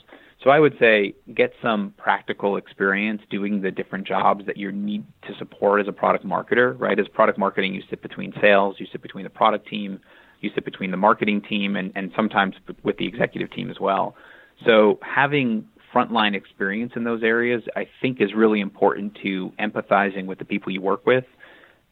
So 0.43 0.49
I 0.49 0.59
would 0.59 0.77
say 0.79 1.15
get 1.35 1.51
some 1.61 1.93
practical 1.97 2.55
experience 2.55 3.21
doing 3.29 3.61
the 3.61 3.71
different 3.71 4.07
jobs 4.07 4.45
that 4.45 4.55
you 4.55 4.71
need 4.71 5.03
to 5.27 5.35
support 5.37 5.81
as 5.81 5.87
a 5.87 5.91
product 5.91 6.25
marketer, 6.25 6.79
right? 6.79 6.97
As 6.97 7.07
product 7.09 7.37
marketing, 7.37 7.73
you 7.73 7.83
sit 7.89 8.01
between 8.01 8.33
sales, 8.39 8.77
you 8.79 8.87
sit 8.91 9.01
between 9.01 9.25
the 9.25 9.29
product 9.29 9.67
team, 9.67 9.99
you 10.39 10.49
sit 10.55 10.63
between 10.63 10.91
the 10.91 10.97
marketing 10.97 11.41
team, 11.41 11.75
and, 11.75 11.91
and 11.95 12.11
sometimes 12.15 12.55
with 12.83 12.97
the 12.97 13.05
executive 13.05 13.51
team 13.51 13.69
as 13.69 13.79
well. 13.81 14.15
So 14.65 14.97
having 15.01 15.67
frontline 15.93 16.35
experience 16.35 16.93
in 16.95 17.03
those 17.03 17.23
areas, 17.23 17.63
I 17.75 17.87
think, 18.01 18.21
is 18.21 18.33
really 18.33 18.59
important 18.59 19.17
to 19.23 19.51
empathizing 19.59 20.25
with 20.25 20.39
the 20.39 20.45
people 20.45 20.71
you 20.71 20.81
work 20.81 21.05
with. 21.05 21.25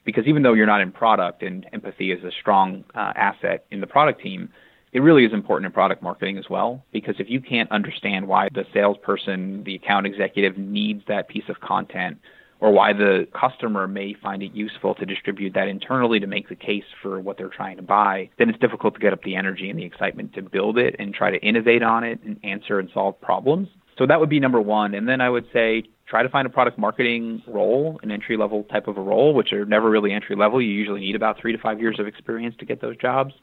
Because 0.05 0.25
even 0.25 0.41
though 0.41 0.53
you're 0.53 0.65
not 0.65 0.81
in 0.81 0.91
product 0.91 1.43
and 1.43 1.65
empathy 1.73 2.12
is 2.12 2.23
a 2.23 2.31
strong 2.39 2.86
uh, 2.95 3.12
asset 3.15 3.65
in 3.71 3.81
the 3.81 3.88
product 3.88 4.21
team, 4.21 4.49
it 4.93 5.01
really 5.01 5.25
is 5.25 5.33
important 5.33 5.65
in 5.65 5.71
product 5.73 6.01
marketing 6.01 6.38
as 6.38 6.45
well. 6.49 6.83
Because 6.93 7.15
if 7.19 7.29
you 7.29 7.41
can't 7.41 7.69
understand 7.71 8.27
why 8.27 8.47
the 8.53 8.65
salesperson, 8.73 9.63
the 9.65 9.75
account 9.75 10.05
executive 10.05 10.57
needs 10.57 11.03
that 11.07 11.27
piece 11.27 11.43
of 11.49 11.60
content, 11.60 12.17
or 12.60 12.71
why 12.71 12.93
the 12.93 13.27
customer 13.39 13.88
may 13.88 14.13
find 14.13 14.41
it 14.41 14.53
useful 14.53 14.95
to 14.95 15.05
distribute 15.05 15.53
that 15.53 15.67
internally 15.67 16.19
to 16.19 16.27
make 16.27 16.49
the 16.49 16.55
case 16.55 16.86
for 17.01 17.19
what 17.19 17.38
they're 17.38 17.49
trying 17.49 17.77
to 17.77 17.83
buy, 17.83 18.29
then 18.39 18.49
it's 18.49 18.60
difficult 18.60 18.93
to 18.95 18.99
get 18.99 19.13
up 19.13 19.21
the 19.23 19.36
energy 19.36 19.69
and 19.69 19.77
the 19.77 19.86
excitement 19.86 20.33
to 20.33 20.41
build 20.41 20.77
it 20.77 20.95
and 20.97 21.13
try 21.13 21.29
to 21.29 21.38
innovate 21.45 21.83
on 21.83 22.03
it 22.03 22.19
and 22.23 22.39
answer 22.43 22.79
and 22.79 22.89
solve 22.93 23.19
problems. 23.21 23.67
So 23.97 24.05
that 24.05 24.19
would 24.19 24.29
be 24.29 24.39
number 24.39 24.62
one. 24.62 24.93
And 24.93 25.07
then 25.07 25.21
I 25.21 25.29
would 25.29 25.45
say 25.51 25.83
try 26.07 26.23
to 26.23 26.29
find 26.29 26.45
a 26.45 26.49
product 26.49 26.77
marketing 26.77 27.41
role, 27.47 27.99
an 28.03 28.12
entry 28.12 28.38
level 28.38 28.63
type 28.63 28.88
of 28.88 28.97
a 28.97 29.01
role, 29.01 29.33
which 29.33 29.51
are 29.53 29.65
never 29.65 29.89
really 29.89 30.12
entry 30.13 30.36
level. 30.36 30.62
You 30.62 30.69
usually 30.69 31.01
need 31.01 31.15
about 31.15 31.39
three 31.39 31.51
to 31.51 31.57
five 31.57 31.79
years 31.79 31.99
of 31.99 32.07
experience 32.07 32.55
to 32.60 32.65
get 32.65 32.81
those 32.81 32.97
jobs. 32.97 33.33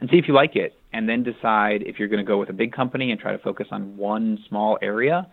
And 0.00 0.10
see 0.10 0.18
if 0.18 0.26
you 0.26 0.34
like 0.34 0.56
it. 0.56 0.74
And 0.92 1.08
then 1.08 1.22
decide 1.22 1.82
if 1.82 1.98
you're 1.98 2.08
going 2.08 2.24
to 2.24 2.28
go 2.28 2.36
with 2.36 2.50
a 2.50 2.52
big 2.52 2.72
company 2.72 3.12
and 3.12 3.20
try 3.20 3.30
to 3.30 3.38
focus 3.38 3.68
on 3.70 3.96
one 3.96 4.38
small 4.48 4.76
area, 4.82 5.28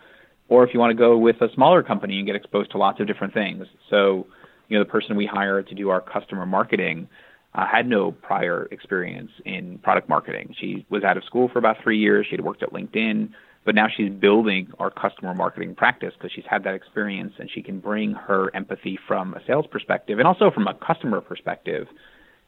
or 0.47 0.63
if 0.63 0.73
you 0.73 0.79
want 0.79 0.91
to 0.91 0.97
go 0.97 1.17
with 1.17 1.41
a 1.41 1.47
smaller 1.55 1.81
company 1.81 2.17
and 2.17 2.27
get 2.27 2.35
exposed 2.35 2.69
to 2.71 2.77
lots 2.77 2.99
of 2.99 3.07
different 3.07 3.33
things. 3.33 3.65
So, 3.89 4.27
you 4.67 4.77
know, 4.77 4.83
the 4.83 4.89
person 4.89 5.15
we 5.15 5.25
hired 5.25 5.67
to 5.69 5.75
do 5.75 5.89
our 5.89 6.01
customer 6.01 6.45
marketing 6.45 7.07
uh, 7.55 7.65
had 7.65 7.87
no 7.87 8.11
prior 8.11 8.67
experience 8.71 9.31
in 9.43 9.79
product 9.79 10.07
marketing. 10.07 10.53
She 10.59 10.85
was 10.89 11.03
out 11.03 11.17
of 11.17 11.23
school 11.23 11.49
for 11.49 11.57
about 11.57 11.77
three 11.81 11.97
years. 11.97 12.27
She 12.29 12.35
had 12.35 12.45
worked 12.45 12.61
at 12.61 12.71
LinkedIn, 12.71 13.31
but 13.69 13.75
now 13.75 13.87
she's 13.87 14.09
building 14.09 14.67
our 14.79 14.89
customer 14.89 15.35
marketing 15.35 15.75
practice 15.75 16.11
because 16.17 16.31
she's 16.31 16.43
had 16.49 16.63
that 16.63 16.73
experience 16.73 17.33
and 17.37 17.51
she 17.51 17.61
can 17.61 17.79
bring 17.79 18.13
her 18.13 18.49
empathy 18.55 18.97
from 19.07 19.35
a 19.35 19.45
sales 19.45 19.67
perspective 19.67 20.17
and 20.17 20.27
also 20.27 20.49
from 20.49 20.65
a 20.65 20.73
customer 20.73 21.21
perspective 21.21 21.87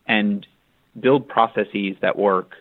and 0.07 0.47
build 0.99 1.29
processes 1.29 1.95
that 2.01 2.17
work 2.17 2.53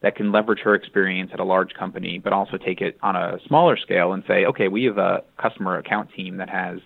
that 0.00 0.16
can 0.16 0.32
leverage 0.32 0.60
her 0.60 0.74
experience 0.74 1.30
at 1.34 1.40
a 1.40 1.44
large 1.44 1.74
company, 1.74 2.18
but 2.18 2.32
also 2.32 2.56
take 2.56 2.80
it 2.80 2.96
on 3.02 3.16
a 3.16 3.38
smaller 3.46 3.76
scale 3.76 4.14
and 4.14 4.24
say, 4.26 4.46
okay, 4.46 4.68
we 4.68 4.84
have 4.84 4.96
a 4.96 5.22
customer 5.36 5.76
account 5.76 6.10
team 6.14 6.38
that 6.38 6.48
has 6.48 6.78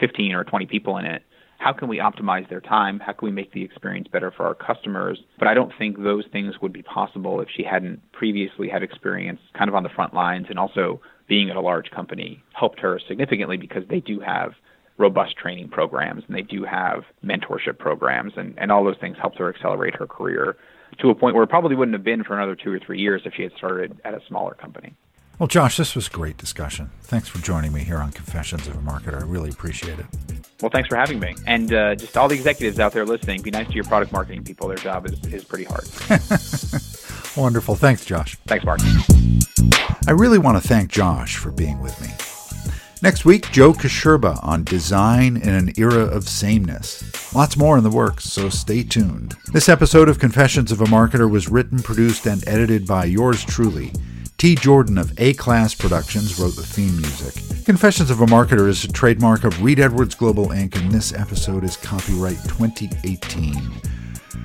15 0.00 0.32
or 0.34 0.44
20 0.44 0.64
people 0.64 0.96
in 0.96 1.04
it. 1.04 1.22
How 1.64 1.72
can 1.72 1.88
we 1.88 1.96
optimize 1.96 2.46
their 2.50 2.60
time? 2.60 3.00
How 3.00 3.14
can 3.14 3.24
we 3.24 3.32
make 3.32 3.52
the 3.52 3.64
experience 3.64 4.06
better 4.06 4.30
for 4.30 4.44
our 4.44 4.54
customers? 4.54 5.18
But 5.38 5.48
I 5.48 5.54
don't 5.54 5.72
think 5.78 5.96
those 5.96 6.26
things 6.30 6.56
would 6.60 6.74
be 6.74 6.82
possible 6.82 7.40
if 7.40 7.48
she 7.56 7.62
hadn't 7.62 8.02
previously 8.12 8.68
had 8.68 8.82
experience 8.82 9.40
kind 9.56 9.70
of 9.70 9.74
on 9.74 9.82
the 9.82 9.88
front 9.88 10.12
lines 10.12 10.48
and 10.50 10.58
also 10.58 11.00
being 11.26 11.48
at 11.48 11.56
a 11.56 11.62
large 11.62 11.90
company 11.90 12.44
helped 12.52 12.80
her 12.80 13.00
significantly 13.08 13.56
because 13.56 13.82
they 13.88 14.00
do 14.00 14.20
have 14.20 14.52
robust 14.98 15.38
training 15.38 15.70
programs 15.70 16.22
and 16.26 16.36
they 16.36 16.42
do 16.42 16.64
have 16.64 17.04
mentorship 17.24 17.78
programs 17.78 18.34
and, 18.36 18.58
and 18.58 18.70
all 18.70 18.84
those 18.84 18.98
things 19.00 19.16
helped 19.18 19.38
her 19.38 19.48
accelerate 19.48 19.96
her 19.96 20.06
career 20.06 20.56
to 21.00 21.08
a 21.08 21.14
point 21.14 21.34
where 21.34 21.44
it 21.44 21.48
probably 21.48 21.74
wouldn't 21.74 21.94
have 21.94 22.04
been 22.04 22.22
for 22.24 22.36
another 22.36 22.54
two 22.54 22.70
or 22.70 22.78
three 22.78 23.00
years 23.00 23.22
if 23.24 23.32
she 23.34 23.42
had 23.42 23.52
started 23.56 23.98
at 24.04 24.12
a 24.12 24.20
smaller 24.28 24.52
company. 24.52 24.94
Well, 25.38 25.46
Josh, 25.46 25.78
this 25.78 25.94
was 25.94 26.08
a 26.08 26.10
great 26.10 26.36
discussion. 26.36 26.90
Thanks 27.00 27.28
for 27.28 27.38
joining 27.38 27.72
me 27.72 27.84
here 27.84 28.00
on 28.00 28.12
Confessions 28.12 28.66
of 28.66 28.74
a 28.74 28.80
Marketer. 28.80 29.22
I 29.22 29.24
really 29.24 29.48
appreciate 29.48 29.98
it. 29.98 30.06
Well, 30.60 30.70
thanks 30.70 30.88
for 30.88 30.96
having 30.96 31.18
me. 31.18 31.34
And 31.46 31.72
uh, 31.72 31.94
just 31.94 32.16
all 32.16 32.28
the 32.28 32.36
executives 32.36 32.78
out 32.78 32.92
there 32.92 33.04
listening, 33.04 33.42
be 33.42 33.50
nice 33.50 33.66
to 33.68 33.74
your 33.74 33.84
product 33.84 34.12
marketing 34.12 34.44
people. 34.44 34.68
Their 34.68 34.76
job 34.76 35.06
is, 35.06 35.18
is 35.26 35.44
pretty 35.44 35.64
hard. 35.64 35.84
Wonderful. 37.36 37.74
Thanks, 37.74 38.04
Josh. 38.04 38.36
Thanks, 38.46 38.64
Mark. 38.64 38.80
I 40.06 40.12
really 40.12 40.38
want 40.38 40.60
to 40.60 40.66
thank 40.66 40.90
Josh 40.90 41.36
for 41.36 41.50
being 41.50 41.80
with 41.80 42.00
me. 42.00 42.08
Next 43.02 43.24
week, 43.26 43.50
Joe 43.50 43.72
Kasherba 43.72 44.42
on 44.42 44.64
design 44.64 45.36
in 45.36 45.50
an 45.50 45.72
era 45.76 46.04
of 46.04 46.26
sameness. 46.26 47.34
Lots 47.34 47.56
more 47.56 47.76
in 47.76 47.84
the 47.84 47.90
works, 47.90 48.24
so 48.24 48.48
stay 48.48 48.82
tuned. 48.82 49.34
This 49.52 49.68
episode 49.68 50.08
of 50.08 50.18
Confessions 50.18 50.72
of 50.72 50.80
a 50.80 50.84
Marketer 50.84 51.30
was 51.30 51.48
written, 51.48 51.82
produced, 51.82 52.24
and 52.24 52.46
edited 52.48 52.86
by 52.86 53.04
yours 53.04 53.44
truly. 53.44 53.92
T. 54.44 54.54
Jordan 54.54 54.98
of 54.98 55.18
A 55.18 55.32
Class 55.32 55.74
Productions 55.74 56.38
wrote 56.38 56.54
the 56.54 56.62
theme 56.62 56.98
music. 56.98 57.64
Confessions 57.64 58.10
of 58.10 58.20
a 58.20 58.26
Marketer 58.26 58.68
is 58.68 58.84
a 58.84 58.92
trademark 58.92 59.42
of 59.42 59.62
Reed 59.62 59.80
Edwards 59.80 60.14
Global 60.14 60.48
Inc., 60.48 60.76
and 60.76 60.92
this 60.92 61.14
episode 61.14 61.64
is 61.64 61.78
copyright 61.78 62.36
2018. 62.44 63.54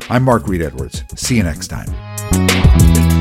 I'm 0.10 0.24
Mark 0.24 0.48
Reed 0.48 0.62
Edwards. 0.62 1.04
See 1.18 1.36
you 1.36 1.44
next 1.44 1.68
time. 1.68 3.19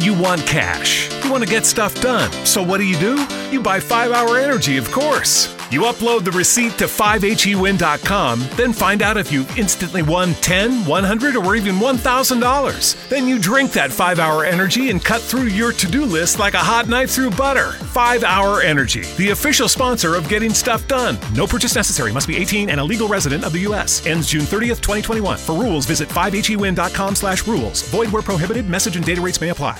You 0.00 0.14
want 0.14 0.40
cash. 0.46 1.12
You 1.22 1.30
want 1.30 1.44
to 1.44 1.48
get 1.48 1.66
stuff 1.66 2.00
done. 2.00 2.32
So 2.46 2.62
what 2.62 2.78
do 2.78 2.84
you 2.84 2.96
do? 2.96 3.26
You 3.50 3.60
buy 3.60 3.80
5 3.80 4.12
Hour 4.12 4.38
Energy, 4.38 4.78
of 4.78 4.90
course. 4.90 5.54
You 5.70 5.82
upload 5.82 6.24
the 6.24 6.32
receipt 6.32 6.78
to 6.78 6.86
5hewin.com, 6.86 8.48
then 8.56 8.72
find 8.72 9.02
out 9.02 9.16
if 9.16 9.30
you 9.30 9.46
instantly 9.56 10.02
won 10.02 10.34
10, 10.34 10.84
100, 10.84 11.36
or 11.36 11.54
even 11.54 11.76
$1,000. 11.76 13.08
Then 13.08 13.28
you 13.28 13.38
drink 13.38 13.70
that 13.72 13.92
5 13.92 14.18
Hour 14.18 14.44
Energy 14.44 14.90
and 14.90 15.04
cut 15.04 15.20
through 15.20 15.44
your 15.44 15.72
to-do 15.72 16.04
list 16.04 16.40
like 16.40 16.54
a 16.54 16.58
hot 16.58 16.88
knife 16.88 17.10
through 17.10 17.30
butter. 17.30 17.70
5 17.70 18.24
Hour 18.24 18.62
Energy, 18.62 19.02
the 19.16 19.30
official 19.30 19.68
sponsor 19.68 20.16
of 20.16 20.28
getting 20.28 20.50
stuff 20.50 20.88
done. 20.88 21.16
No 21.34 21.46
purchase 21.46 21.76
necessary. 21.76 22.12
Must 22.12 22.26
be 22.26 22.36
18 22.36 22.68
and 22.68 22.80
a 22.80 22.84
legal 22.84 23.06
resident 23.06 23.44
of 23.44 23.52
the 23.52 23.60
U.S. 23.60 24.04
Ends 24.06 24.26
June 24.26 24.42
30th, 24.42 24.80
2021. 24.80 25.38
For 25.38 25.54
rules, 25.54 25.86
visit 25.86 26.08
5hewin.com 26.08 27.14
slash 27.14 27.46
rules. 27.46 27.82
Void 27.90 28.08
where 28.08 28.22
prohibited. 28.22 28.68
Message 28.68 28.96
and 28.96 29.06
data 29.06 29.20
rates 29.20 29.40
may 29.40 29.50
apply. 29.50 29.78